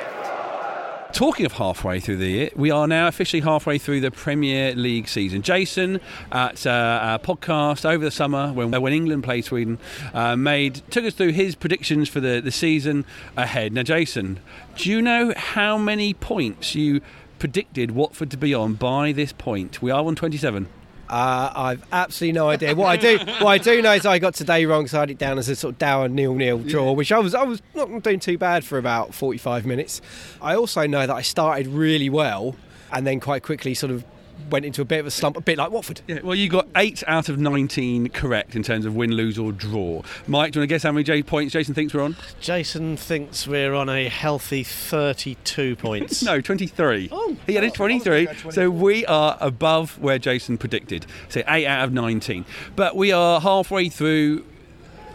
Talking 1.15 1.45
of 1.45 1.53
halfway 1.53 2.01
through 2.01 2.17
the 2.17 2.27
year, 2.27 2.49
we 2.57 2.71
are 2.71 2.89
now 2.89 3.07
officially 3.07 3.39
halfway 3.39 3.77
through 3.77 4.01
the 4.01 4.11
Premier 4.11 4.75
League 4.75 5.07
season. 5.07 5.43
Jason, 5.43 6.01
at 6.29 6.67
uh, 6.67 6.69
our 6.69 7.19
podcast 7.19 7.89
over 7.89 8.03
the 8.03 8.11
summer 8.11 8.51
when, 8.51 8.69
when 8.69 8.91
England 8.91 9.23
played 9.23 9.45
Sweden, 9.45 9.79
uh, 10.13 10.35
made 10.35 10.81
took 10.91 11.05
us 11.05 11.13
through 11.13 11.31
his 11.31 11.55
predictions 11.55 12.09
for 12.09 12.19
the, 12.19 12.41
the 12.41 12.51
season 12.51 13.05
ahead. 13.37 13.71
Now, 13.71 13.83
Jason, 13.83 14.41
do 14.75 14.89
you 14.89 15.01
know 15.01 15.33
how 15.37 15.77
many 15.77 16.13
points 16.13 16.75
you 16.75 16.99
predicted 17.39 17.91
Watford 17.91 18.29
to 18.31 18.37
be 18.37 18.53
on 18.53 18.73
by 18.73 19.13
this 19.13 19.31
point? 19.31 19.81
We 19.81 19.91
are 19.91 20.03
on 20.03 20.15
27. 20.15 20.67
Uh, 21.15 21.49
I've 21.55 21.85
absolutely 21.93 22.33
no 22.33 22.49
idea. 22.49 22.75
What 22.75 22.87
I 22.87 22.97
do, 22.97 23.17
what 23.39 23.47
I 23.47 23.57
do 23.57 23.81
know 23.81 23.93
is 23.93 24.05
I 24.05 24.19
got 24.19 24.33
today 24.33 24.65
wrong, 24.65 24.85
so 24.85 24.97
I 24.97 24.99
had 24.99 25.11
it 25.11 25.17
down 25.17 25.37
as 25.37 25.47
a 25.47 25.55
sort 25.55 25.75
of 25.75 25.79
dour 25.79 26.09
nil-nil 26.09 26.57
draw, 26.59 26.91
which 26.91 27.09
I 27.09 27.19
was, 27.19 27.33
I 27.33 27.43
was 27.43 27.61
not 27.73 28.03
doing 28.03 28.19
too 28.19 28.37
bad 28.37 28.65
for 28.65 28.77
about 28.77 29.13
45 29.13 29.65
minutes. 29.65 30.01
I 30.41 30.55
also 30.55 30.85
know 30.85 31.07
that 31.07 31.15
I 31.15 31.21
started 31.21 31.67
really 31.67 32.09
well, 32.09 32.57
and 32.91 33.07
then 33.07 33.21
quite 33.21 33.43
quickly 33.43 33.73
sort 33.73 33.93
of 33.93 34.03
went 34.49 34.65
into 34.65 34.81
a 34.81 34.85
bit 34.85 34.99
of 34.99 35.05
a 35.05 35.11
slump, 35.11 35.37
a 35.37 35.41
bit 35.41 35.57
like 35.57 35.71
Watford. 35.71 36.01
Yeah, 36.07 36.19
well, 36.23 36.35
you 36.35 36.49
got 36.49 36.67
eight 36.75 37.03
out 37.07 37.29
of 37.29 37.37
19 37.37 38.09
correct 38.09 38.55
in 38.55 38.63
terms 38.63 38.85
of 38.85 38.95
win, 38.95 39.11
lose, 39.11 39.37
or 39.37 39.51
draw. 39.51 40.01
Mike, 40.27 40.53
do 40.53 40.59
you 40.59 40.61
want 40.61 40.69
to 40.69 40.73
guess 40.73 40.83
how 40.83 40.91
many 40.91 41.03
J- 41.03 41.23
points 41.23 41.53
Jason 41.53 41.73
thinks 41.73 41.93
we're 41.93 42.03
on? 42.03 42.15
Jason 42.39 42.97
thinks 42.97 43.47
we're 43.47 43.73
on 43.73 43.89
a 43.89 44.07
healthy 44.07 44.63
32 44.63 45.75
points. 45.77 46.23
No, 46.23 46.41
23. 46.41 47.09
Oh, 47.11 47.37
he 47.45 47.55
had 47.55 47.63
a 47.63 47.67
oh, 47.67 47.67
I 47.67 47.71
was 47.71 47.73
23. 47.77 48.27
So 48.51 48.69
we 48.69 49.05
are 49.05 49.37
above 49.39 49.99
where 49.99 50.19
Jason 50.19 50.57
predicted. 50.57 51.05
So 51.29 51.41
8 51.47 51.65
out 51.65 51.85
of 51.85 51.93
19. 51.93 52.45
But 52.75 52.95
we 52.95 53.11
are 53.11 53.41
halfway 53.41 53.89
through 53.89 54.45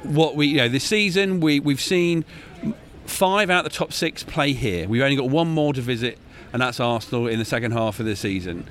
what 0.03 0.35
we, 0.37 0.47
you 0.47 0.57
know, 0.57 0.69
this 0.69 0.85
season. 0.85 1.41
We, 1.41 1.61
we've 1.61 1.81
seen 1.81 2.25
five 3.07 3.51
out 3.51 3.67
of 3.67 3.73
the 3.73 3.77
top 3.77 3.93
six 3.93 4.23
play 4.23 4.53
here. 4.53 4.89
We've 4.89 5.03
only 5.03 5.17
got 5.17 5.29
one 5.29 5.49
more 5.49 5.73
to 5.73 5.81
visit, 5.81 6.19
and 6.53 6.63
that's 6.63 6.81
Arsenal 6.81 7.27
in 7.27 7.39
the 7.39 7.45
second 7.45 7.73
half 7.73 8.01
of 8.01 8.07
the 8.07 8.17
season. 8.17 8.67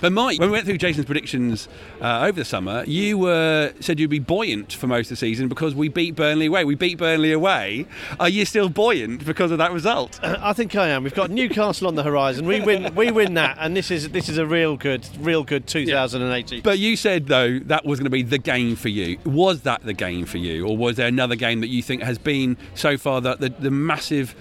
But 0.00 0.12
Mike, 0.12 0.38
when 0.38 0.50
we 0.50 0.52
went 0.52 0.66
through 0.66 0.78
Jason's 0.78 1.06
predictions 1.06 1.68
uh, 2.00 2.24
over 2.26 2.38
the 2.38 2.44
summer, 2.44 2.84
you 2.86 3.18
were 3.18 3.72
said 3.80 3.98
you'd 3.98 4.10
be 4.10 4.18
buoyant 4.18 4.72
for 4.72 4.86
most 4.86 5.06
of 5.06 5.10
the 5.10 5.16
season 5.16 5.48
because 5.48 5.74
we 5.74 5.88
beat 5.88 6.14
Burnley 6.16 6.46
away. 6.46 6.64
We 6.64 6.74
beat 6.74 6.98
Burnley 6.98 7.32
away. 7.32 7.86
Are 8.20 8.28
you 8.28 8.44
still 8.44 8.68
buoyant 8.68 9.24
because 9.24 9.50
of 9.50 9.58
that 9.58 9.72
result? 9.72 10.20
I 10.22 10.52
think 10.52 10.76
I 10.76 10.88
am. 10.88 11.04
We've 11.04 11.14
got 11.14 11.30
Newcastle 11.30 11.88
on 11.88 11.94
the 11.94 12.02
horizon. 12.02 12.46
We 12.46 12.60
win. 12.60 12.94
We 12.94 13.10
win 13.10 13.34
that, 13.34 13.56
and 13.60 13.76
this 13.76 13.90
is 13.90 14.10
this 14.10 14.28
is 14.28 14.38
a 14.38 14.46
real 14.46 14.76
good, 14.76 15.06
real 15.18 15.44
good 15.44 15.66
2018. 15.66 16.62
But 16.62 16.78
you 16.78 16.96
said 16.96 17.26
though 17.26 17.58
that 17.60 17.84
was 17.84 17.98
going 17.98 18.04
to 18.04 18.10
be 18.10 18.22
the 18.22 18.38
game 18.38 18.76
for 18.76 18.88
you. 18.88 19.18
Was 19.24 19.62
that 19.62 19.82
the 19.82 19.94
game 19.94 20.26
for 20.26 20.38
you, 20.38 20.66
or 20.66 20.76
was 20.76 20.96
there 20.96 21.08
another 21.08 21.36
game 21.36 21.60
that 21.60 21.68
you 21.68 21.82
think 21.82 22.02
has 22.02 22.18
been 22.18 22.56
so 22.74 22.96
far 22.96 23.20
the, 23.20 23.36
the, 23.36 23.48
the 23.48 23.70
massive 23.70 24.34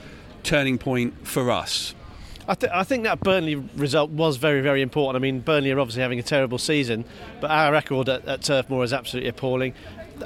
turning 0.44 0.78
point 0.78 1.28
for 1.28 1.52
us? 1.52 1.96
I, 2.48 2.56
th- 2.56 2.72
I, 2.74 2.84
think 2.84 3.04
that 3.04 3.22
Burnley 3.22 3.56
result 3.56 4.12
was 4.12 4.38
very, 4.38 4.62
very 4.62 4.82
important. 4.82 5.22
I 5.22 5.24
mean, 5.24 5.40
Burnley 5.40 5.72
are 5.72 5.80
obviously 5.80 6.02
having 6.02 6.20
a 6.20 6.24
terrible 6.24 6.58
season, 6.58 7.06
but 7.40 7.50
our 7.50 7.72
record 7.72 8.10
at, 8.10 8.26
at 8.28 8.42
Turf 8.42 8.70
Moor 8.70 8.84
is 8.84 8.92
absolutely 8.92 9.30
appalling. 9.30 9.74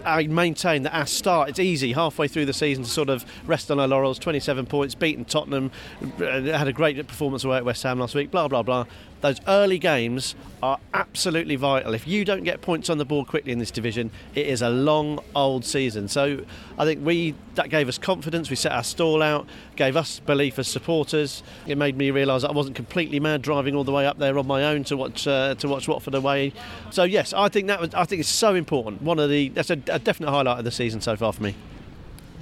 I 0.03 0.27
maintain 0.27 0.83
that 0.83 0.95
our 0.95 1.05
start, 1.05 1.49
it's 1.49 1.59
easy 1.59 1.93
halfway 1.93 2.27
through 2.27 2.45
the 2.45 2.53
season 2.53 2.83
to 2.83 2.89
sort 2.89 3.09
of 3.09 3.25
rest 3.45 3.71
on 3.71 3.79
our 3.79 3.87
laurels. 3.87 4.19
27 4.19 4.65
points, 4.65 4.95
beaten 4.95 5.25
Tottenham, 5.25 5.71
uh, 6.19 6.41
had 6.41 6.67
a 6.67 6.73
great 6.73 7.05
performance 7.07 7.43
away 7.43 7.57
at 7.57 7.65
West 7.65 7.83
Ham 7.83 7.99
last 7.99 8.15
week, 8.15 8.31
blah, 8.31 8.47
blah, 8.47 8.63
blah 8.63 8.85
those 9.21 9.39
early 9.47 9.79
games 9.79 10.35
are 10.61 10.79
absolutely 10.93 11.55
vital. 11.55 11.93
If 11.93 12.07
you 12.07 12.25
don't 12.25 12.43
get 12.43 12.61
points 12.61 12.89
on 12.89 12.97
the 12.97 13.05
board 13.05 13.27
quickly 13.27 13.51
in 13.51 13.59
this 13.59 13.71
division, 13.71 14.11
it 14.35 14.47
is 14.47 14.61
a 14.61 14.69
long 14.69 15.19
old 15.35 15.65
season. 15.65 16.07
So 16.07 16.43
I 16.77 16.85
think 16.85 17.05
we 17.05 17.35
that 17.55 17.69
gave 17.69 17.87
us 17.87 17.97
confidence. 17.97 18.49
We 18.49 18.55
set 18.55 18.71
our 18.71 18.83
stall 18.83 19.21
out, 19.21 19.47
gave 19.75 19.95
us 19.95 20.19
belief 20.19 20.57
as 20.59 20.67
supporters. 20.67 21.43
It 21.67 21.77
made 21.77 21.97
me 21.97 22.11
realise 22.11 22.43
I 22.43 22.51
wasn't 22.51 22.75
completely 22.75 23.19
mad 23.19 23.41
driving 23.41 23.75
all 23.75 23.83
the 23.83 23.91
way 23.91 24.05
up 24.05 24.17
there 24.17 24.37
on 24.37 24.47
my 24.47 24.63
own 24.63 24.83
to 24.85 24.97
watch 24.97 25.27
uh, 25.27 25.55
to 25.55 25.67
watch 25.67 25.87
Watford 25.87 26.15
away. 26.15 26.53
So 26.91 27.03
yes, 27.03 27.33
I 27.33 27.49
think 27.49 27.67
that 27.67 27.79
was 27.79 27.93
I 27.93 28.05
think 28.05 28.19
it's 28.21 28.29
so 28.29 28.55
important. 28.55 29.01
One 29.01 29.19
of 29.19 29.29
the 29.29 29.49
that's 29.49 29.69
a, 29.69 29.79
a 29.87 29.99
definite 29.99 30.31
highlight 30.31 30.59
of 30.59 30.65
the 30.65 30.71
season 30.71 31.01
so 31.01 31.15
far 31.15 31.33
for 31.33 31.43
me 31.43 31.55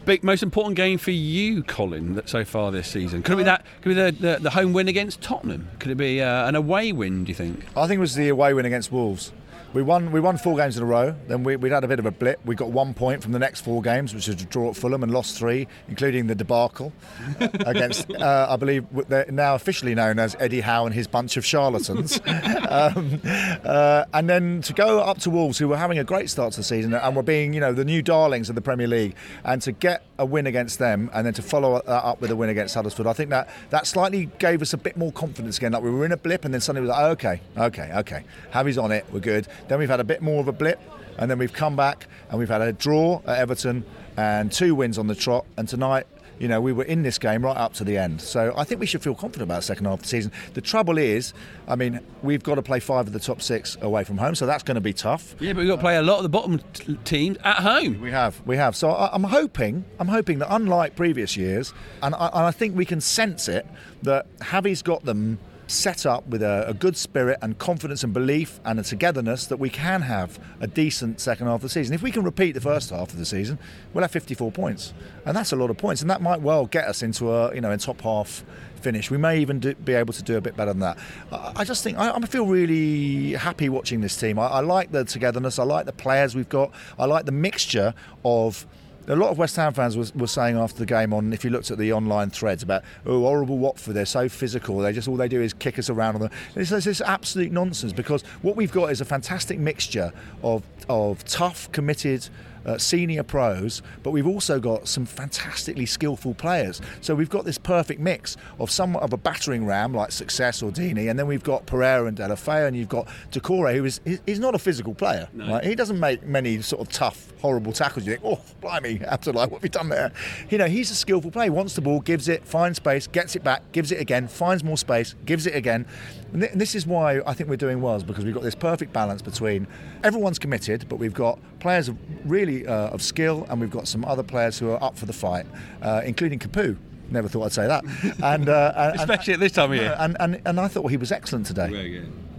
big, 0.05 0.23
most 0.23 0.43
important 0.43 0.75
game 0.75 0.97
for 0.97 1.11
you, 1.11 1.63
Colin, 1.63 2.15
that 2.15 2.29
so 2.29 2.45
far 2.45 2.71
this 2.71 2.87
season? 2.87 3.23
Could 3.23 3.33
it 3.33 3.37
be 3.37 3.43
that? 3.43 3.65
Could 3.81 3.97
it 3.97 4.13
be 4.13 4.17
the, 4.17 4.31
the, 4.33 4.39
the 4.43 4.49
home 4.51 4.73
win 4.73 4.87
against 4.87 5.21
Tottenham? 5.21 5.67
Could 5.79 5.91
it 5.91 5.95
be 5.95 6.21
uh, 6.21 6.47
an 6.47 6.55
away 6.55 6.91
win? 6.91 7.23
Do 7.23 7.29
you 7.29 7.35
think? 7.35 7.65
I 7.75 7.87
think 7.87 7.97
it 7.97 8.01
was 8.01 8.15
the 8.15 8.29
away 8.29 8.53
win 8.53 8.65
against 8.65 8.91
Wolves. 8.91 9.31
We 9.75 9.83
won. 9.83 10.13
We 10.13 10.21
won 10.21 10.37
four 10.37 10.55
games 10.55 10.77
in 10.77 10.83
a 10.83 10.85
row. 10.85 11.13
Then 11.27 11.43
we, 11.43 11.57
would 11.57 11.69
had 11.69 11.83
a 11.83 11.87
bit 11.89 11.99
of 11.99 12.05
a 12.05 12.11
blip. 12.11 12.39
We 12.45 12.55
got 12.55 12.69
one 12.69 12.93
point 12.93 13.21
from 13.21 13.33
the 13.33 13.39
next 13.39 13.59
four 13.59 13.81
games, 13.81 14.15
which 14.15 14.29
was 14.29 14.41
a 14.41 14.45
draw 14.45 14.69
at 14.69 14.77
Fulham, 14.77 15.03
and 15.03 15.11
lost 15.11 15.37
three, 15.37 15.67
including 15.89 16.27
the 16.27 16.35
debacle 16.35 16.93
against, 17.39 18.09
uh, 18.09 18.47
I 18.49 18.55
believe, 18.55 18.85
they're 19.09 19.29
now 19.29 19.53
officially 19.53 19.93
known 19.93 20.17
as 20.17 20.33
Eddie 20.39 20.61
Howe 20.61 20.85
and 20.85 20.95
his 20.95 21.07
bunch 21.07 21.35
of 21.35 21.45
charlatans. 21.45 22.21
um, 22.69 23.19
uh, 23.25 24.05
and 24.13 24.29
then 24.29 24.61
to 24.61 24.71
go 24.71 25.01
up 25.01 25.17
to 25.19 25.29
Wolves, 25.29 25.57
who 25.57 25.67
were 25.67 25.75
having 25.75 25.99
a 25.99 26.05
great 26.05 26.29
start 26.29 26.53
to 26.53 26.61
the 26.61 26.63
season 26.63 26.93
and 26.93 27.13
were 27.13 27.21
being, 27.21 27.53
you 27.53 27.59
know, 27.59 27.73
the 27.73 27.83
new 27.83 28.01
darlings 28.01 28.47
of 28.47 28.55
the 28.55 28.61
Premier 28.61 28.87
League, 28.87 29.13
and 29.43 29.61
to 29.63 29.73
get 29.73 30.05
a 30.17 30.25
win 30.25 30.47
against 30.47 30.79
them, 30.79 31.09
and 31.13 31.25
then 31.25 31.33
to 31.33 31.41
follow 31.41 31.81
that 31.85 31.89
up 31.89 32.21
with 32.21 32.31
a 32.31 32.35
win 32.37 32.49
against 32.49 32.75
Huddersfield, 32.75 33.07
I 33.07 33.13
think 33.13 33.29
that 33.31 33.49
that 33.71 33.87
slightly 33.87 34.27
gave 34.39 34.61
us 34.61 34.71
a 34.71 34.77
bit 34.77 34.95
more 34.95 35.11
confidence 35.11 35.57
again. 35.57 35.73
Like 35.73 35.83
we 35.83 35.89
were 35.89 36.05
in 36.05 36.13
a 36.13 36.17
blip, 36.17 36.45
and 36.45 36.53
then 36.53 36.61
suddenly 36.61 36.83
we 36.83 36.87
were 36.87 36.93
like, 36.93 37.03
oh, 37.03 37.11
okay, 37.11 37.41
okay, 37.57 37.91
okay, 37.97 38.23
Javi's 38.53 38.77
on 38.77 38.93
it, 38.93 39.05
we're 39.11 39.19
good. 39.19 39.49
Then 39.67 39.79
we've 39.79 39.89
had 39.89 39.99
a 39.99 40.05
bit 40.05 40.21
more 40.21 40.39
of 40.39 40.47
a 40.47 40.51
blip, 40.51 40.79
and 41.17 41.29
then 41.29 41.37
we've 41.37 41.53
come 41.53 41.75
back 41.75 42.07
and 42.29 42.39
we've 42.39 42.49
had 42.49 42.61
a 42.61 42.73
draw 42.73 43.21
at 43.25 43.39
Everton 43.39 43.85
and 44.17 44.51
two 44.51 44.75
wins 44.75 44.97
on 44.97 45.07
the 45.07 45.15
trot. 45.15 45.45
And 45.57 45.67
tonight, 45.67 46.07
you 46.39 46.47
know, 46.47 46.59
we 46.59 46.73
were 46.73 46.83
in 46.83 47.03
this 47.03 47.17
game 47.17 47.43
right 47.45 47.55
up 47.55 47.73
to 47.73 47.83
the 47.83 47.97
end. 47.97 48.21
So 48.21 48.53
I 48.57 48.63
think 48.63 48.79
we 48.79 48.85
should 48.85 49.01
feel 49.01 49.15
confident 49.15 49.43
about 49.43 49.57
the 49.57 49.61
second 49.63 49.85
half 49.85 49.95
of 49.95 50.01
the 50.01 50.07
season. 50.07 50.31
The 50.53 50.61
trouble 50.61 50.97
is, 50.97 51.33
I 51.67 51.75
mean, 51.75 51.99
we've 52.23 52.43
got 52.43 52.55
to 52.55 52.61
play 52.61 52.79
five 52.79 53.07
of 53.07 53.13
the 53.13 53.19
top 53.19 53.41
six 53.41 53.77
away 53.81 54.03
from 54.03 54.17
home, 54.17 54.35
so 54.35 54.45
that's 54.45 54.63
going 54.63 54.75
to 54.75 54.81
be 54.81 54.93
tough. 54.93 55.35
Yeah, 55.39 55.53
but 55.53 55.59
we've 55.59 55.69
got 55.69 55.77
to 55.77 55.81
play 55.81 55.97
a 55.97 56.01
lot 56.01 56.17
of 56.17 56.23
the 56.23 56.29
bottom 56.29 56.59
t- 56.73 56.97
teams 57.05 57.37
at 57.43 57.57
home. 57.57 58.01
We 58.01 58.11
have, 58.11 58.41
we 58.45 58.57
have. 58.57 58.75
So 58.75 58.89
I, 58.89 59.13
am 59.15 59.23
hoping, 59.23 59.85
I'm 59.99 60.07
hoping 60.07 60.39
that 60.39 60.53
unlike 60.53 60.95
previous 60.95 61.37
years, 61.37 61.73
and 62.01 62.13
I, 62.15 62.27
and 62.27 62.45
I 62.45 62.51
think 62.51 62.75
we 62.75 62.85
can 62.85 63.01
sense 63.01 63.47
it, 63.47 63.65
that 64.03 64.25
Javi's 64.39 64.81
got 64.81 65.05
them 65.05 65.39
set 65.67 66.05
up 66.05 66.27
with 66.27 66.43
a, 66.43 66.65
a, 66.67 66.73
good 66.73 66.95
spirit 66.95 67.39
and 67.41 67.57
confidence 67.57 68.03
and 68.03 68.13
belief 68.13 68.59
and 68.65 68.79
a 68.79 68.83
togetherness 68.83 69.47
that 69.47 69.57
we 69.57 69.69
can 69.69 70.01
have 70.03 70.39
a 70.59 70.67
decent 70.67 71.19
second 71.19 71.47
half 71.47 71.55
of 71.55 71.61
the 71.61 71.69
season. 71.69 71.93
If 71.93 72.01
we 72.01 72.11
can 72.11 72.23
repeat 72.23 72.51
the 72.51 72.61
first 72.61 72.91
half 72.91 73.11
of 73.11 73.17
the 73.17 73.25
season, 73.25 73.57
we'll 73.93 74.03
have 74.03 74.11
54 74.11 74.51
points, 74.51 74.93
and 75.25 75.35
that's 75.35 75.51
a 75.51 75.55
lot 75.55 75.69
of 75.69 75.77
points, 75.77 76.01
and 76.01 76.09
that 76.09 76.21
might 76.21 76.41
well 76.41 76.65
get 76.65 76.87
us 76.87 77.01
into 77.01 77.31
a 77.31 77.53
you 77.55 77.61
know 77.61 77.71
in 77.71 77.79
top 77.79 78.01
half 78.01 78.43
finish. 78.85 79.09
We 79.09 79.17
may 79.17 79.39
even 79.39 79.59
do, 79.59 79.73
be 79.73 79.93
able 79.93 80.13
to 80.13 80.21
do 80.21 80.37
a 80.37 80.41
bit 80.41 80.55
better 80.55 80.71
than 80.71 80.81
that. 80.81 80.99
I, 81.31 81.53
I 81.57 81.63
just 81.63 81.83
think 81.83 81.97
I, 81.97 82.11
I, 82.11 82.19
feel 82.21 82.45
really 82.45 83.33
happy 83.33 83.67
watching 83.67 84.01
this 84.01 84.15
team. 84.15 84.37
I, 84.37 84.47
I 84.47 84.59
like 84.59 84.91
the 84.91 85.03
togetherness. 85.03 85.57
I 85.57 85.63
like 85.63 85.87
the 85.87 85.93
players 85.93 86.35
we've 86.35 86.49
got. 86.49 86.71
I 86.99 87.05
like 87.05 87.25
the 87.25 87.31
mixture 87.31 87.95
of 88.23 88.67
a 89.07 89.15
lot 89.15 89.29
of 89.29 89.37
West 89.37 89.55
Ham 89.55 89.73
fans 89.73 89.97
was, 89.97 90.13
were 90.15 90.27
saying 90.27 90.57
after 90.57 90.79
the 90.79 90.85
game 90.85 91.13
on 91.13 91.31
if 91.33 91.43
you 91.43 91.49
looked 91.49 91.71
at 91.71 91.77
the 91.77 91.93
online 91.93 92.29
threads 92.29 92.63
about 92.63 92.83
oh 93.05 93.21
horrible 93.21 93.57
Watford 93.57 93.95
they're 93.95 94.05
so 94.05 94.27
physical 94.29 94.79
they 94.79 94.93
just 94.93 95.07
all 95.07 95.17
they 95.17 95.27
do 95.27 95.41
is 95.41 95.53
kick 95.53 95.79
us 95.79 95.89
around 95.89 96.15
on 96.15 96.21
them 96.21 96.31
it's, 96.55 96.71
it's 96.71 97.01
absolute 97.01 97.51
nonsense 97.51 97.93
because 97.93 98.23
what 98.41 98.55
we've 98.55 98.71
got 98.71 98.91
is 98.91 99.01
a 99.01 99.05
fantastic 99.05 99.59
mixture 99.59 100.11
of 100.43 100.63
of 100.89 101.23
tough 101.25 101.71
committed 101.71 102.27
uh, 102.65 102.77
senior 102.77 103.23
pros, 103.23 103.81
but 104.03 104.11
we've 104.11 104.27
also 104.27 104.59
got 104.59 104.87
some 104.87 105.05
fantastically 105.05 105.85
skillful 105.85 106.33
players. 106.33 106.81
So 107.01 107.15
we've 107.15 107.29
got 107.29 107.45
this 107.45 107.57
perfect 107.57 107.99
mix 107.99 108.37
of 108.59 108.71
somewhat 108.71 109.03
of 109.03 109.13
a 109.13 109.17
battering 109.17 109.65
ram 109.65 109.93
like 109.93 110.11
Success 110.11 110.61
or 110.61 110.71
Deeney, 110.71 111.09
and 111.09 111.17
then 111.17 111.27
we've 111.27 111.43
got 111.43 111.65
Pereira 111.65 112.05
and 112.05 112.17
Deulofeu, 112.17 112.67
and 112.67 112.75
you've 112.75 112.89
got 112.89 113.07
Doucouré, 113.31 113.75
who 113.75 113.85
is 113.85 114.01
he's 114.25 114.39
not 114.39 114.55
a 114.55 114.59
physical 114.59 114.93
player. 114.93 115.27
No. 115.33 115.49
Right? 115.49 115.63
He 115.63 115.75
doesn't 115.75 115.99
make 115.99 116.23
many 116.23 116.61
sort 116.61 116.81
of 116.81 116.91
tough, 116.91 117.33
horrible 117.41 117.73
tackles. 117.73 118.05
You 118.05 118.13
think, 118.13 118.25
oh, 118.25 118.41
blimey, 118.61 118.99
Abdoulaye, 119.11 119.49
what 119.49 119.53
have 119.53 119.63
you 119.63 119.69
done 119.69 119.89
there? 119.89 120.11
You 120.49 120.57
know, 120.57 120.67
he's 120.67 120.91
a 120.91 120.95
skillful 120.95 121.31
player. 121.31 121.51
Wants 121.51 121.75
the 121.75 121.81
ball, 121.81 121.99
gives 121.99 122.27
it, 122.27 122.45
finds 122.45 122.77
space, 122.77 123.07
gets 123.07 123.35
it 123.35 123.43
back, 123.43 123.71
gives 123.71 123.91
it 123.91 123.99
again, 123.99 124.27
finds 124.27 124.63
more 124.63 124.77
space, 124.77 125.15
gives 125.25 125.45
it 125.45 125.55
again. 125.55 125.85
And 126.33 126.43
this 126.43 126.75
is 126.75 126.85
why 126.85 127.21
I 127.25 127.33
think 127.33 127.49
we're 127.49 127.55
doing 127.55 127.81
well, 127.81 127.95
is 127.95 128.03
because 128.03 128.25
we've 128.25 128.33
got 128.33 128.43
this 128.43 128.55
perfect 128.55 128.91
balance 128.91 129.21
between 129.21 129.67
everyone's 130.03 130.39
committed, 130.39 130.87
but 130.89 130.97
we've 130.97 131.13
got 131.13 131.39
players 131.65 131.87
of 131.87 131.97
really 132.29 132.67
uh, 132.67 132.89
of 132.89 133.01
skill, 133.01 133.47
and 133.49 133.59
we've 133.59 133.71
got 133.71 133.87
some 133.87 134.05
other 134.05 134.21
players 134.21 134.59
who 134.59 134.69
are 134.69 134.83
up 134.83 134.95
for 134.95 135.07
the 135.07 135.13
fight, 135.13 135.47
uh, 135.81 135.99
including 136.05 136.37
Capu. 136.37 136.77
Never 137.09 137.27
thought 137.27 137.45
I'd 137.45 137.53
say 137.53 137.65
that. 137.65 137.83
And, 138.23 138.49
uh, 138.49 138.71
and 138.75 138.99
especially 138.99 139.33
at 139.33 139.39
this 139.39 139.53
time 139.53 139.71
of 139.71 139.77
year. 139.77 139.95
And, 139.97 140.15
and, 140.19 140.41
and 140.45 140.59
I 140.59 140.67
thought 140.67 140.83
well, 140.83 140.89
he 140.89 140.97
was 140.97 141.11
excellent 141.11 141.47
today. 141.47 141.69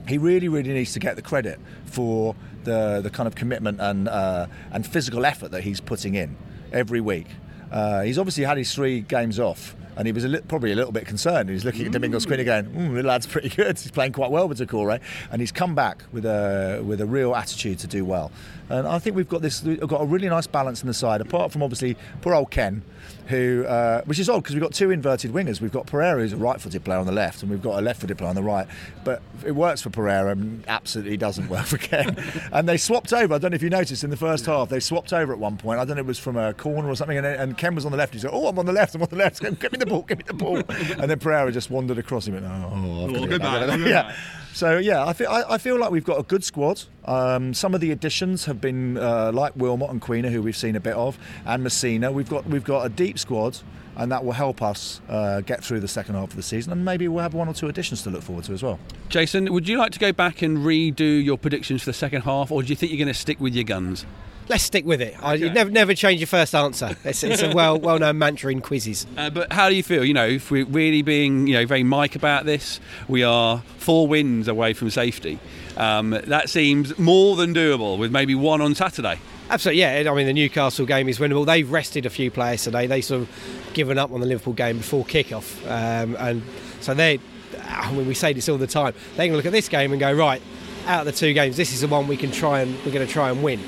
He 0.06 0.18
really, 0.18 0.46
really 0.46 0.72
needs 0.72 0.92
to 0.92 1.00
get 1.00 1.16
the 1.16 1.22
credit 1.22 1.58
for 1.86 2.36
the 2.62 3.00
the 3.02 3.10
kind 3.10 3.26
of 3.26 3.34
commitment 3.34 3.80
and 3.80 4.06
uh, 4.06 4.46
and 4.70 4.86
physical 4.86 5.26
effort 5.26 5.50
that 5.50 5.64
he's 5.64 5.80
putting 5.80 6.14
in 6.14 6.36
every 6.72 7.00
week. 7.00 7.26
Uh, 7.72 8.02
he's 8.02 8.18
obviously 8.18 8.44
had 8.44 8.58
his 8.58 8.72
three 8.72 9.00
games 9.00 9.40
off 9.40 9.74
and 9.96 10.06
he 10.06 10.12
was 10.12 10.24
a 10.24 10.28
li- 10.28 10.40
probably 10.46 10.72
a 10.72 10.76
little 10.76 10.92
bit 10.92 11.06
concerned. 11.06 11.48
He 11.48 11.54
was 11.54 11.64
looking 11.64 11.86
at 11.86 11.92
Domingos 11.92 12.26
Quina 12.26 12.40
again. 12.40 12.66
Mm, 12.66 12.94
the 12.94 13.02
lad's 13.02 13.26
pretty 13.26 13.48
good. 13.48 13.78
He's 13.78 13.90
playing 13.90 14.12
quite 14.12 14.30
well 14.30 14.48
with 14.48 14.58
Doucouré, 14.58 15.00
and 15.30 15.40
he's 15.40 15.52
come 15.52 15.74
back 15.74 16.04
with 16.12 16.24
a 16.24 16.82
with 16.84 17.00
a 17.00 17.06
real 17.06 17.34
attitude 17.34 17.78
to 17.80 17.86
do 17.86 18.04
well. 18.04 18.30
And 18.68 18.86
I 18.86 18.98
think 18.98 19.14
we've 19.14 19.28
got 19.28 19.42
this. 19.42 19.62
We've 19.62 19.80
got 19.80 20.02
a 20.02 20.06
really 20.06 20.28
nice 20.28 20.46
balance 20.46 20.82
in 20.82 20.88
the 20.88 20.94
side. 20.94 21.20
Apart 21.20 21.52
from 21.52 21.62
obviously 21.62 21.96
poor 22.20 22.34
old 22.34 22.50
Ken, 22.50 22.82
who 23.28 23.64
uh, 23.64 24.02
which 24.02 24.18
is 24.18 24.28
odd 24.28 24.42
because 24.42 24.54
we've 24.54 24.62
got 24.62 24.74
two 24.74 24.90
inverted 24.90 25.32
wingers. 25.32 25.60
We've 25.60 25.72
got 25.72 25.86
Pereira 25.86 26.20
who's 26.20 26.32
a 26.32 26.36
right-footed 26.36 26.84
player 26.84 26.98
on 26.98 27.06
the 27.06 27.12
left, 27.12 27.42
and 27.42 27.50
we've 27.50 27.62
got 27.62 27.78
a 27.78 27.82
left-footed 27.82 28.18
player 28.18 28.28
on 28.28 28.34
the 28.34 28.42
right. 28.42 28.66
But 29.04 29.22
it 29.44 29.52
works 29.52 29.82
for 29.82 29.90
Pereira 29.90 30.32
and 30.32 30.64
absolutely 30.66 31.16
doesn't 31.16 31.48
work 31.48 31.66
for 31.66 31.78
Ken. 31.78 32.16
and 32.52 32.68
they 32.68 32.76
swapped 32.76 33.12
over. 33.12 33.34
I 33.34 33.38
don't 33.38 33.52
know 33.52 33.56
if 33.56 33.62
you 33.62 33.70
noticed 33.70 34.02
in 34.02 34.10
the 34.10 34.16
first 34.16 34.46
half 34.46 34.68
they 34.68 34.80
swapped 34.80 35.12
over 35.12 35.32
at 35.32 35.38
one 35.38 35.56
point. 35.56 35.78
I 35.78 35.84
don't 35.84 35.96
know 35.96 36.00
if 36.00 36.06
it 36.06 36.08
was 36.08 36.18
from 36.18 36.36
a 36.36 36.52
corner 36.54 36.88
or 36.88 36.96
something. 36.96 37.18
And, 37.18 37.26
and 37.26 37.56
Ken 37.56 37.74
was 37.74 37.84
on 37.84 37.92
the 37.92 37.98
left. 37.98 38.14
He 38.14 38.20
said, 38.20 38.30
"Oh, 38.32 38.48
I'm 38.48 38.58
on 38.58 38.66
the 38.66 38.72
left. 38.72 38.94
I'm 38.94 39.02
on 39.02 39.08
the 39.08 39.16
left. 39.16 39.40
Give 39.40 39.72
me 39.72 39.78
the 39.78 39.85
ball. 39.86 40.02
Give 40.02 40.18
me 40.18 40.24
the 40.26 40.34
ball." 40.34 40.56
and 40.68 41.10
then 41.10 41.18
Pereira 41.18 41.50
just 41.52 41.70
wandered 41.70 41.98
across 41.98 42.26
him. 42.26 42.36
And, 42.36 42.46
oh, 42.46 42.72
oh, 42.72 43.12
well, 43.12 43.26
goodbye. 43.26 43.74
yeah. 43.76 44.14
So 44.56 44.78
yeah, 44.78 45.04
I 45.04 45.12
feel 45.12 45.28
I, 45.28 45.42
I, 45.50 45.58
feel 45.58 45.78
like 45.78 45.90
we've 45.90 46.02
got 46.02 46.18
a 46.18 46.22
good 46.22 46.42
squad. 46.42 46.82
Um, 47.04 47.52
some 47.52 47.74
of 47.74 47.82
the 47.82 47.90
additions 47.90 48.46
have 48.46 48.58
been 48.58 48.96
uh, 48.96 49.30
like 49.30 49.54
Wilmot 49.54 49.90
and 49.90 50.00
Quina, 50.00 50.30
who 50.30 50.40
we've 50.40 50.56
seen 50.56 50.76
a 50.76 50.80
bit 50.80 50.94
of, 50.94 51.18
and 51.44 51.62
Masina. 51.62 52.10
We've 52.10 52.28
got 52.28 52.46
we've 52.46 52.64
got 52.64 52.86
a 52.86 52.88
deep 52.88 53.18
squad, 53.18 53.58
and 53.96 54.10
that 54.10 54.24
will 54.24 54.32
help 54.32 54.62
us 54.62 55.02
uh, 55.10 55.42
get 55.42 55.62
through 55.62 55.80
the 55.80 55.88
second 55.88 56.14
half 56.14 56.30
of 56.30 56.36
the 56.36 56.42
season, 56.42 56.72
and 56.72 56.86
maybe 56.86 57.06
we'll 57.06 57.22
have 57.22 57.34
one 57.34 57.48
or 57.48 57.52
two 57.52 57.68
additions 57.68 58.00
to 58.04 58.10
look 58.10 58.22
forward 58.22 58.46
to 58.46 58.54
as 58.54 58.62
well. 58.62 58.78
Jason, 59.10 59.52
would 59.52 59.68
you 59.68 59.76
like 59.76 59.92
to 59.92 59.98
go 59.98 60.10
back 60.10 60.40
and 60.40 60.56
redo 60.58 61.22
your 61.22 61.36
predictions 61.36 61.82
for 61.82 61.90
the 61.90 61.94
second 61.94 62.22
half, 62.22 62.50
or 62.50 62.62
do 62.62 62.70
you 62.70 62.76
think 62.76 62.92
you're 62.92 62.98
going 62.98 63.08
to 63.08 63.14
stick 63.14 63.38
with 63.38 63.54
your 63.54 63.64
guns? 63.64 64.06
Let's 64.48 64.64
stick 64.64 64.84
with 64.84 65.00
it. 65.00 65.16
I, 65.22 65.34
you 65.34 65.50
never 65.50 65.70
never 65.70 65.94
change 65.94 66.20
your 66.20 66.26
first 66.26 66.54
answer. 66.54 66.96
It's, 67.04 67.22
it's 67.22 67.42
a 67.42 67.54
well 67.54 67.78
well 67.78 67.98
known 67.98 68.18
mantra 68.18 68.50
in 68.52 68.60
quizzes. 68.60 69.06
Uh, 69.16 69.30
but 69.30 69.52
how 69.52 69.68
do 69.68 69.74
you 69.74 69.82
feel? 69.82 70.04
You 70.04 70.14
know, 70.14 70.26
if 70.26 70.50
we're 70.50 70.66
really 70.66 71.02
being 71.02 71.46
you 71.46 71.54
know 71.54 71.66
very 71.66 71.82
Mike 71.82 72.16
about 72.16 72.44
this, 72.44 72.80
we 73.08 73.22
are 73.22 73.62
four 73.78 74.06
wins 74.06 74.48
away 74.48 74.72
from 74.72 74.90
safety. 74.90 75.38
Um, 75.76 76.10
that 76.10 76.48
seems 76.48 76.98
more 76.98 77.36
than 77.36 77.54
doable 77.54 77.98
with 77.98 78.10
maybe 78.10 78.34
one 78.34 78.60
on 78.60 78.74
Saturday. 78.74 79.18
Absolutely, 79.48 79.80
yeah. 79.80 80.10
I 80.10 80.14
mean, 80.14 80.26
the 80.26 80.32
Newcastle 80.32 80.86
game 80.86 81.08
is 81.08 81.18
winnable. 81.18 81.46
They've 81.46 81.70
rested 81.70 82.04
a 82.04 82.10
few 82.10 82.30
players 82.30 82.64
today. 82.64 82.86
They 82.86 83.00
sort 83.00 83.22
of 83.22 83.70
given 83.74 83.98
up 83.98 84.10
on 84.10 84.20
the 84.20 84.26
Liverpool 84.26 84.54
game 84.54 84.78
before 84.78 85.04
kick-off, 85.04 85.64
um, 85.66 86.16
and 86.18 86.42
so 86.80 86.94
they 86.94 87.20
I 87.68 87.92
mean, 87.92 88.06
we 88.06 88.14
say 88.14 88.32
this 88.32 88.48
all 88.48 88.58
the 88.58 88.66
time. 88.66 88.94
Going 89.16 89.30
to 89.30 89.36
look 89.36 89.46
at 89.46 89.52
this 89.52 89.68
game 89.68 89.92
and 89.92 90.00
go, 90.00 90.12
right, 90.12 90.42
out 90.86 91.00
of 91.00 91.06
the 91.06 91.12
two 91.12 91.32
games, 91.32 91.56
this 91.56 91.72
is 91.72 91.80
the 91.80 91.88
one 91.88 92.08
we 92.08 92.16
can 92.16 92.30
try 92.30 92.60
and 92.60 92.74
we're 92.84 92.92
going 92.92 93.06
to 93.06 93.12
try 93.12 93.30
and 93.30 93.42
win 93.42 93.60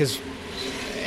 because 0.00 0.18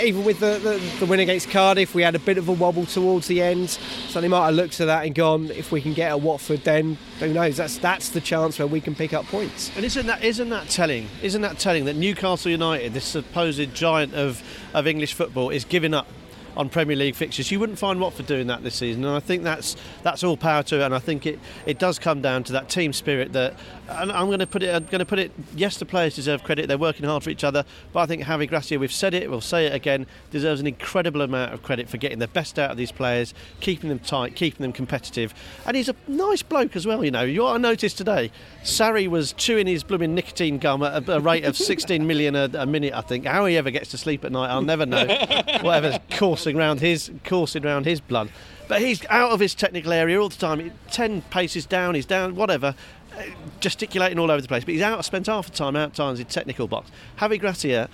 even 0.04 0.24
with 0.24 0.40
the, 0.40 0.60
the, 0.60 0.98
the, 1.00 1.08
win 1.08 1.20
against 1.20 1.50
Cardiff, 1.50 1.96
we 1.96 2.04
had 2.04 2.14
a 2.14 2.20
bit 2.20 2.38
of 2.38 2.48
a 2.48 2.52
wobble 2.52 2.86
towards 2.86 3.26
the 3.26 3.42
end. 3.42 3.72
So 3.72 4.22
they 4.22 4.28
might 4.28 4.46
have 4.46 4.54
looked 4.54 4.80
at 4.80 4.86
that 4.86 5.08
and 5.08 5.16
gone, 5.16 5.50
if 5.50 5.72
we 5.72 5.82
can 5.82 5.94
get 5.94 6.12
a 6.12 6.18
Watford, 6.18 6.64
then 6.64 7.00
who 7.20 7.34
knows? 7.34 7.58
That's 7.58 7.80
that's 7.80 8.10
the 8.10 8.22
chance 8.22 8.60
where 8.60 8.68
we 8.68 8.80
can 8.80 8.94
pick 8.94 9.12
up 9.12 9.26
points. 9.26 9.72
And 9.76 9.84
isn't 9.84 10.06
that 10.06 10.24
isn't 10.24 10.50
that 10.50 10.70
telling? 10.70 11.08
Isn't 11.24 11.42
that 11.42 11.58
telling 11.58 11.86
that 11.86 11.96
Newcastle 11.96 12.52
United, 12.52 12.94
this 12.94 13.06
supposed 13.06 13.74
giant 13.74 14.14
of, 14.14 14.44
of 14.76 14.86
English 14.86 15.14
football, 15.14 15.50
is 15.50 15.66
giving 15.66 15.96
up 15.96 16.06
on 16.56 16.70
Premier 16.70 16.96
League 16.96 17.16
fixtures. 17.16 17.52
You 17.52 17.60
wouldn't 17.60 17.80
find 17.80 18.00
Watford 18.00 18.28
doing 18.28 18.48
that 18.48 18.64
this 18.64 18.76
season, 18.76 19.06
and 19.06 19.16
I 19.16 19.20
think 19.20 19.44
that's 19.44 19.76
that's 20.04 20.24
all 20.24 20.38
power 20.38 20.64
to 20.64 20.82
it. 20.82 20.84
And 20.84 20.96
I 20.96 21.00
think 21.00 21.26
it, 21.26 21.40
it 21.66 21.80
does 21.80 22.00
come 22.00 22.22
down 22.22 22.44
to 22.46 22.54
that 22.54 22.70
team 22.70 22.94
spirit 22.94 23.34
that. 23.34 23.56
And 23.90 24.12
I'm 24.12 24.28
going 24.28 24.40
to 24.40 24.48
put 24.48 24.64
it. 24.64 24.74
I'm 24.74 24.86
going 24.86 25.00
to 25.00 25.06
put 25.06 25.20
it. 25.20 25.32
Yes, 25.56 25.78
the 25.78 25.86
players 25.86 26.16
deserve 26.16 26.44
credit. 26.44 26.68
They're 26.68 26.78
working 26.78 27.06
hard 27.06 27.24
for 27.24 27.30
each 27.30 27.44
other. 27.44 27.66
But 27.92 28.00
I 28.00 28.06
think 28.06 28.24
Javi 28.24 28.48
Gracia, 28.48 28.80
we've 28.80 28.94
said 28.94 29.14
it, 29.14 29.30
we'll 29.30 29.42
say 29.42 29.66
it 29.66 29.74
again, 29.74 30.08
deserves 30.32 30.62
an 30.62 30.68
incredible 30.68 31.22
amount 31.22 31.54
of 31.54 31.62
credit 31.64 31.90
for 31.90 31.98
getting 31.98 32.20
the 32.20 32.28
best 32.28 32.58
out 32.58 32.72
of 32.72 32.78
these 32.78 32.92
players, 32.92 33.34
keeping 33.60 33.90
them 33.90 34.00
tight, 34.00 34.36
keeping 34.36 34.62
them 34.62 34.72
competitive. 34.72 35.34
And 35.66 35.76
he's 35.76 35.90
a 35.90 35.96
nice 36.08 36.42
bloke 36.42 36.76
as 36.76 36.86
well. 36.86 37.04
You 37.04 37.12
know, 37.12 37.24
you 37.24 37.46
ought 37.46 37.54
to 37.54 37.60
notice 37.60 37.94
today, 37.94 38.32
Sarri 38.64 39.08
was 39.08 39.34
chewing 39.34 39.68
his 39.68 39.84
blooming 39.84 40.16
nicotine 40.16 40.58
gum 40.58 40.82
at 40.84 41.08
a, 41.08 41.18
a 41.18 41.20
rate 41.20 41.46
of 41.46 41.58
16 41.58 42.06
million 42.08 42.36
a, 42.36 42.50
a 42.54 42.66
minute. 42.66 42.94
I 42.94 43.02
think 43.02 43.26
how 43.26 43.46
he 43.46 43.58
ever 43.58 43.72
gets 43.72 43.92
to 43.92 43.98
sleep 43.98 44.24
at 44.26 44.32
night, 44.32 44.50
I'll 44.50 44.62
never 44.62 44.86
know. 44.86 45.06
Whatever's 45.62 46.00
coursing 46.44 46.60
around 46.60 46.80
his 46.82 47.12
coursing 47.24 47.66
around 47.66 47.86
his 47.86 48.02
blood. 48.02 48.30
But 48.68 48.82
he's 48.82 49.06
out 49.10 49.32
of 49.32 49.40
his 49.40 49.56
technical 49.56 49.94
area 49.94 50.22
all 50.22 50.30
the 50.30 50.36
time. 50.36 50.72
Ten 50.92 51.22
paces 51.24 51.66
down, 51.66 51.96
he's 51.96 52.06
down, 52.06 52.36
whatever, 52.36 52.76
uh, 53.18 53.24
gesticulating 53.60 54.20
all 54.20 54.30
over 54.30 54.42
the 54.42 54.48
place. 54.48 54.64
But 54.66 54.74
he's 54.74 54.82
out. 54.82 55.04
Spent 55.06 55.28
half 55.28 55.50
the 55.50 55.56
time 55.56 55.76
out 55.76 55.94
times 55.94 56.20
in 56.20 56.26
technical 56.26 56.68
box. 56.68 56.92
Javi 57.20 57.40
Gracia 57.40 57.90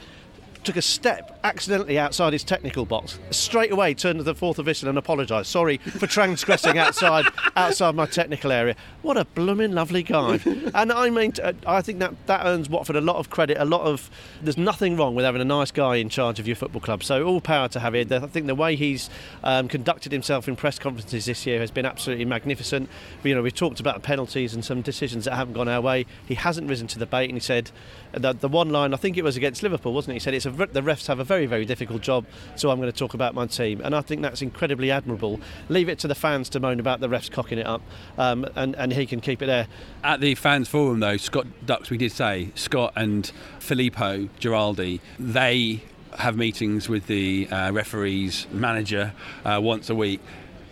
took 0.63 0.75
a 0.75 0.81
step 0.81 1.39
accidentally 1.43 1.97
outside 1.97 2.33
his 2.33 2.43
technical 2.43 2.85
box. 2.85 3.19
Straight 3.31 3.71
away 3.71 3.93
turned 3.93 4.19
to 4.19 4.23
the 4.23 4.35
fourth 4.35 4.59
official 4.59 4.89
and 4.89 4.97
apologised. 4.97 5.47
Sorry 5.47 5.77
for 5.77 6.07
transgressing 6.07 6.77
outside 6.77 7.25
outside 7.55 7.95
my 7.95 8.05
technical 8.05 8.51
area. 8.51 8.75
What 9.01 9.17
a 9.17 9.25
blooming 9.25 9.71
lovely 9.71 10.03
guy. 10.03 10.39
and 10.73 10.91
I 10.91 11.09
mean, 11.09 11.33
uh, 11.41 11.53
I 11.65 11.81
think 11.81 11.99
that 11.99 12.13
that 12.27 12.45
earns 12.45 12.69
Watford 12.69 12.95
a 12.95 13.01
lot 13.01 13.15
of 13.15 13.29
credit. 13.29 13.57
A 13.59 13.65
lot 13.65 13.81
of 13.81 14.09
there's 14.41 14.57
nothing 14.57 14.97
wrong 14.97 15.15
with 15.15 15.25
having 15.25 15.41
a 15.41 15.45
nice 15.45 15.71
guy 15.71 15.95
in 15.95 16.09
charge 16.09 16.39
of 16.39 16.47
your 16.47 16.55
football 16.55 16.81
club. 16.81 17.03
So 17.03 17.23
all 17.25 17.41
power 17.41 17.67
to 17.69 17.79
Javier. 17.79 18.11
I 18.11 18.27
think 18.27 18.47
the 18.47 18.55
way 18.55 18.75
he's 18.75 19.09
um, 19.43 19.67
conducted 19.67 20.11
himself 20.11 20.47
in 20.47 20.55
press 20.55 20.79
conferences 20.79 21.25
this 21.25 21.45
year 21.45 21.59
has 21.59 21.71
been 21.71 21.85
absolutely 21.85 22.25
magnificent. 22.25 22.89
You 23.23 23.35
know, 23.35 23.41
we've 23.41 23.53
talked 23.53 23.79
about 23.79 24.03
penalties 24.03 24.53
and 24.53 24.63
some 24.63 24.81
decisions 24.81 25.25
that 25.25 25.35
haven't 25.35 25.53
gone 25.53 25.67
our 25.67 25.81
way. 25.81 26.05
He 26.25 26.35
hasn't 26.35 26.67
risen 26.67 26.87
to 26.87 26.99
the 26.99 27.05
bait, 27.05 27.29
and 27.29 27.33
he 27.33 27.39
said 27.39 27.71
the, 28.11 28.33
the 28.33 28.47
one 28.47 28.69
line 28.69 28.93
I 28.93 28.97
think 28.97 29.17
it 29.17 29.23
was 29.23 29.37
against 29.37 29.63
Liverpool, 29.63 29.93
wasn't 29.93 30.11
it? 30.11 30.15
He 30.15 30.19
said 30.19 30.33
it's 30.33 30.45
a, 30.49 30.65
the 30.67 30.81
refs 30.81 31.07
have 31.07 31.19
a 31.19 31.23
very 31.23 31.45
very 31.45 31.65
difficult 31.65 32.01
job, 32.01 32.25
so 32.55 32.69
I'm 32.69 32.79
going 32.79 32.91
to 32.91 32.97
talk 32.97 33.13
about 33.13 33.33
my 33.33 33.45
team, 33.47 33.81
and 33.83 33.95
I 33.95 34.01
think 34.01 34.21
that's 34.21 34.41
incredibly 34.41 34.91
admirable. 34.91 35.39
Leave 35.69 35.89
it 35.89 35.99
to 35.99 36.07
the 36.07 36.15
fans 36.15 36.49
to 36.49 36.59
moan 36.59 36.79
about 36.79 36.99
the 36.99 37.07
refs 37.07 37.29
cocking 37.31 37.57
it 37.57 37.67
up, 37.67 37.81
um, 38.17 38.45
and 38.55 38.75
and 38.75 38.93
he 38.93 39.05
can 39.05 39.21
keep 39.21 39.41
it 39.41 39.47
there. 39.47 39.67
At 40.03 40.21
the 40.21 40.35
fans 40.35 40.67
forum 40.67 40.99
though, 40.99 41.17
Scott 41.17 41.47
Ducks, 41.65 41.89
we 41.89 41.97
did 41.97 42.11
say 42.11 42.51
Scott 42.55 42.93
and 42.95 43.31
Filippo 43.59 44.29
Giraldi, 44.39 44.99
they 45.17 45.83
have 46.17 46.35
meetings 46.35 46.89
with 46.89 47.07
the 47.07 47.47
uh, 47.51 47.71
referees 47.71 48.47
manager 48.51 49.13
uh, 49.45 49.59
once 49.61 49.89
a 49.89 49.95
week 49.95 50.19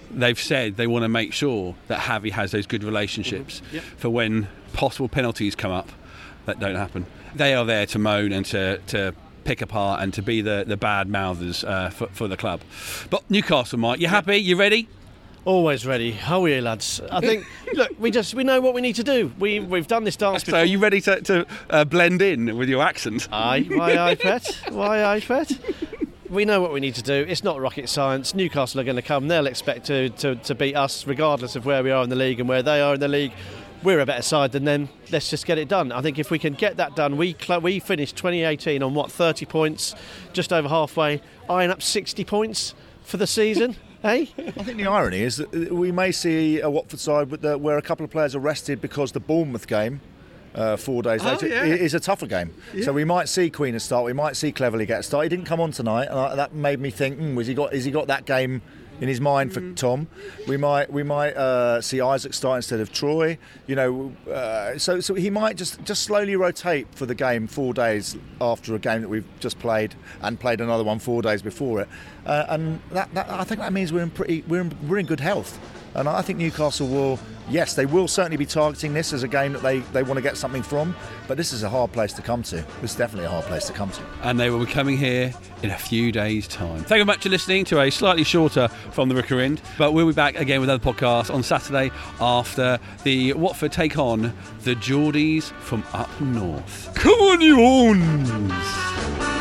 they've 0.09 0.39
said 0.39 0.77
they 0.77 0.87
want 0.87 1.03
to 1.03 1.09
make 1.09 1.33
sure 1.33 1.75
that 1.87 1.99
Javi 1.99 2.31
has 2.31 2.51
those 2.51 2.65
good 2.65 2.83
relationships 2.83 3.59
mm-hmm. 3.59 3.75
yep. 3.75 3.83
for 3.97 4.09
when 4.09 4.47
possible 4.73 5.09
penalties 5.09 5.55
come 5.55 5.71
up 5.71 5.89
that 6.45 6.59
don't 6.59 6.75
happen. 6.75 7.05
They 7.35 7.53
are 7.53 7.65
there 7.65 7.85
to 7.87 7.99
moan 7.99 8.31
and 8.31 8.45
to, 8.47 8.79
to 8.87 9.13
pick 9.47 9.61
apart 9.61 10.01
and 10.01 10.13
to 10.13 10.21
be 10.21 10.41
the, 10.41 10.65
the 10.67 10.75
bad 10.75 11.07
mouthers 11.07 11.63
uh, 11.63 11.89
for, 11.89 12.07
for 12.07 12.27
the 12.27 12.35
club. 12.35 12.59
But 13.09 13.23
Newcastle, 13.31 13.79
Mike, 13.79 14.01
you 14.01 14.07
happy? 14.07 14.35
You 14.35 14.57
ready? 14.57 14.89
Always 15.45 15.85
ready. 15.85 16.11
How 16.11 16.43
are 16.43 16.49
you, 16.49 16.61
lads? 16.61 16.99
I 17.09 17.21
think. 17.21 17.45
look, 17.73 17.91
we 17.97 18.11
just 18.11 18.35
we 18.35 18.43
know 18.43 18.59
what 18.59 18.73
we 18.73 18.81
need 18.81 18.95
to 18.97 19.03
do. 19.05 19.31
We 19.39 19.61
we've 19.61 19.87
done 19.87 20.03
this 20.03 20.17
dance. 20.17 20.41
So, 20.41 20.47
before. 20.47 20.59
are 20.59 20.65
you 20.65 20.77
ready 20.77 20.99
to, 20.99 21.21
to 21.21 21.47
uh, 21.69 21.85
blend 21.85 22.21
in 22.21 22.57
with 22.57 22.67
your 22.67 22.83
accent? 22.83 23.29
Aye, 23.31 23.65
why 23.69 23.97
I 23.97 24.15
pet? 24.27 24.45
Why 24.69 25.05
I 25.05 25.21
pet? 25.21 25.57
We 26.29 26.43
know 26.43 26.59
what 26.59 26.73
we 26.73 26.81
need 26.81 26.95
to 26.95 27.01
do. 27.01 27.13
It's 27.13 27.45
not 27.45 27.61
rocket 27.61 27.87
science. 27.87 28.35
Newcastle 28.35 28.81
are 28.81 28.83
going 28.83 28.97
to 28.97 29.01
come. 29.01 29.29
They'll 29.29 29.47
expect 29.47 29.85
to, 29.85 30.09
to, 30.09 30.35
to 30.35 30.55
beat 30.55 30.75
us, 30.75 31.07
regardless 31.07 31.55
of 31.55 31.65
where 31.65 31.81
we 31.81 31.91
are 31.91 32.03
in 32.03 32.09
the 32.09 32.17
league 32.17 32.41
and 32.41 32.49
where 32.49 32.61
they 32.61 32.81
are 32.81 32.95
in 32.95 32.99
the 32.99 33.07
league 33.07 33.31
we're 33.83 33.99
a 33.99 34.05
better 34.05 34.21
side 34.21 34.51
than 34.51 34.65
them. 34.65 34.89
Let's 35.11 35.29
just 35.29 35.45
get 35.45 35.57
it 35.57 35.67
done. 35.67 35.91
I 35.91 36.01
think 36.01 36.19
if 36.19 36.31
we 36.31 36.39
can 36.39 36.53
get 36.53 36.77
that 36.77 36.95
done, 36.95 37.17
we 37.17 37.35
cl- 37.39 37.61
we 37.61 37.79
finished 37.79 38.15
2018 38.15 38.83
on 38.83 38.93
what 38.93 39.11
30 39.11 39.45
points, 39.45 39.95
just 40.33 40.51
over 40.51 40.67
halfway, 40.67 41.21
eyeing 41.49 41.69
up 41.69 41.81
60 41.81 42.23
points 42.25 42.73
for 43.03 43.17
the 43.17 43.27
season. 43.27 43.75
Hey? 44.03 44.29
I 44.37 44.63
think 44.63 44.77
the 44.77 44.85
irony 44.85 45.21
is 45.21 45.37
that 45.37 45.51
we 45.73 45.91
may 45.91 46.11
see 46.11 46.61
a 46.61 46.69
Watford 46.69 46.99
side 46.99 47.31
where 47.31 47.79
a 47.79 47.81
couple 47.81 48.03
of 48.03 48.11
players 48.11 48.35
are 48.35 48.39
rested 48.39 48.79
because 48.79 49.11
the 49.11 49.19
Bournemouth 49.19 49.65
game 49.65 50.01
uh, 50.53 50.75
four 50.75 51.01
days 51.01 51.21
oh, 51.23 51.31
later 51.31 51.47
yeah. 51.47 51.63
is 51.63 51.95
a 51.95 51.99
tougher 51.99 52.27
game. 52.27 52.53
Yeah. 52.73 52.85
So 52.85 52.93
we 52.93 53.05
might 53.05 53.27
see 53.27 53.49
Quina 53.49 53.81
start. 53.81 54.05
We 54.05 54.13
might 54.13 54.35
see 54.35 54.51
Cleverley 54.51 54.85
get 54.85 54.99
a 54.99 55.03
start. 55.03 55.23
He 55.23 55.29
didn't 55.29 55.45
come 55.45 55.59
on 55.59 55.71
tonight, 55.71 56.09
and 56.09 56.37
that 56.37 56.53
made 56.53 56.79
me 56.79 56.91
think: 56.91 57.19
mm, 57.19 57.35
was 57.35 57.47
he 57.47 57.53
got? 57.53 57.73
Has 57.73 57.85
he 57.85 57.91
got 57.91 58.07
that 58.07 58.25
game 58.25 58.61
in 58.99 59.07
his 59.07 59.21
mind 59.21 59.53
for 59.53 59.61
mm. 59.61 59.75
Tom. 59.75 60.07
We 60.47 60.57
might 60.57 60.91
we 60.91 61.03
might 61.03 61.35
uh, 61.35 61.81
see 61.81 62.01
Isaac 62.01 62.33
start 62.33 62.57
instead 62.57 62.79
of 62.79 62.91
Troy. 62.91 63.37
You 63.67 63.75
know, 63.75 64.13
uh, 64.31 64.77
so 64.77 64.99
so 64.99 65.13
he 65.13 65.29
might 65.29 65.57
just 65.57 65.83
just 65.83 66.03
slowly 66.03 66.35
rotate 66.35 66.87
for 66.95 67.05
the 67.05 67.15
game 67.15 67.47
four 67.47 67.73
days 67.73 68.17
after 68.41 68.75
a 68.75 68.79
game 68.79 69.01
that 69.01 69.09
we've 69.09 69.27
just 69.39 69.59
played 69.59 69.95
and 70.21 70.39
played 70.39 70.61
another 70.61 70.83
one 70.83 70.99
four 70.99 71.21
days 71.21 71.41
before 71.41 71.81
it. 71.81 71.89
Uh, 72.25 72.45
and 72.49 72.81
that, 72.91 73.13
that, 73.13 73.29
I 73.29 73.43
think 73.43 73.61
that 73.61 73.71
means 73.73 73.93
we're 73.93 74.03
in 74.03 74.09
pretty 74.09 74.43
we're 74.47 74.61
in, 74.61 74.87
we're 74.87 74.99
in 74.99 75.05
good 75.05 75.19
health. 75.19 75.59
And 75.97 76.07
I 76.07 76.21
think 76.21 76.37
Newcastle 76.37 76.87
will, 76.87 77.19
yes, 77.49 77.73
they 77.73 77.87
will 77.87 78.07
certainly 78.07 78.37
be 78.37 78.45
targeting 78.45 78.93
this 78.93 79.13
as 79.13 79.23
a 79.23 79.27
game 79.27 79.53
that 79.53 79.63
they, 79.63 79.79
they 79.79 80.03
want 80.03 80.17
to 80.17 80.21
get 80.21 80.37
something 80.37 80.61
from. 80.61 80.95
But 81.27 81.37
this 81.37 81.51
is 81.51 81.63
a 81.63 81.69
hard 81.69 81.91
place 81.91 82.13
to 82.13 82.21
come 82.21 82.43
to. 82.43 82.57
This 82.81 82.91
is 82.91 82.95
definitely 82.95 83.25
a 83.25 83.29
hard 83.29 83.45
place 83.45 83.65
to 83.65 83.73
come 83.73 83.89
to. 83.89 84.01
And 84.21 84.39
they 84.39 84.51
will 84.51 84.63
be 84.63 84.71
coming 84.71 84.95
here 84.95 85.33
in 85.63 85.71
a 85.71 85.77
few 85.77 86.11
days' 86.11 86.47
time. 86.47 86.77
Thank 86.77 86.83
you 86.83 86.87
very 86.87 87.05
much 87.05 87.23
for 87.23 87.29
listening 87.29 87.65
to 87.65 87.81
a 87.81 87.89
slightly 87.89 88.23
shorter 88.23 88.67
from 88.91 89.09
the 89.09 89.15
Rookery 89.15 89.45
End. 89.45 89.61
But 89.79 89.93
we'll 89.93 90.05
be 90.05 90.13
back 90.13 90.39
again 90.39 90.61
with 90.61 90.69
other 90.69 90.83
podcasts 90.83 91.33
on 91.33 91.41
Saturday 91.41 91.91
after 92.21 92.77
the 93.03 93.33
Watford 93.33 93.71
take 93.71 93.97
on 93.97 94.33
the 94.61 94.75
Geordies 94.75 95.45
from 95.61 95.83
up 95.93 96.21
north. 96.21 96.91
Come 96.93 97.19
on, 97.19 97.41
you 97.41 97.59
on! 97.59 99.36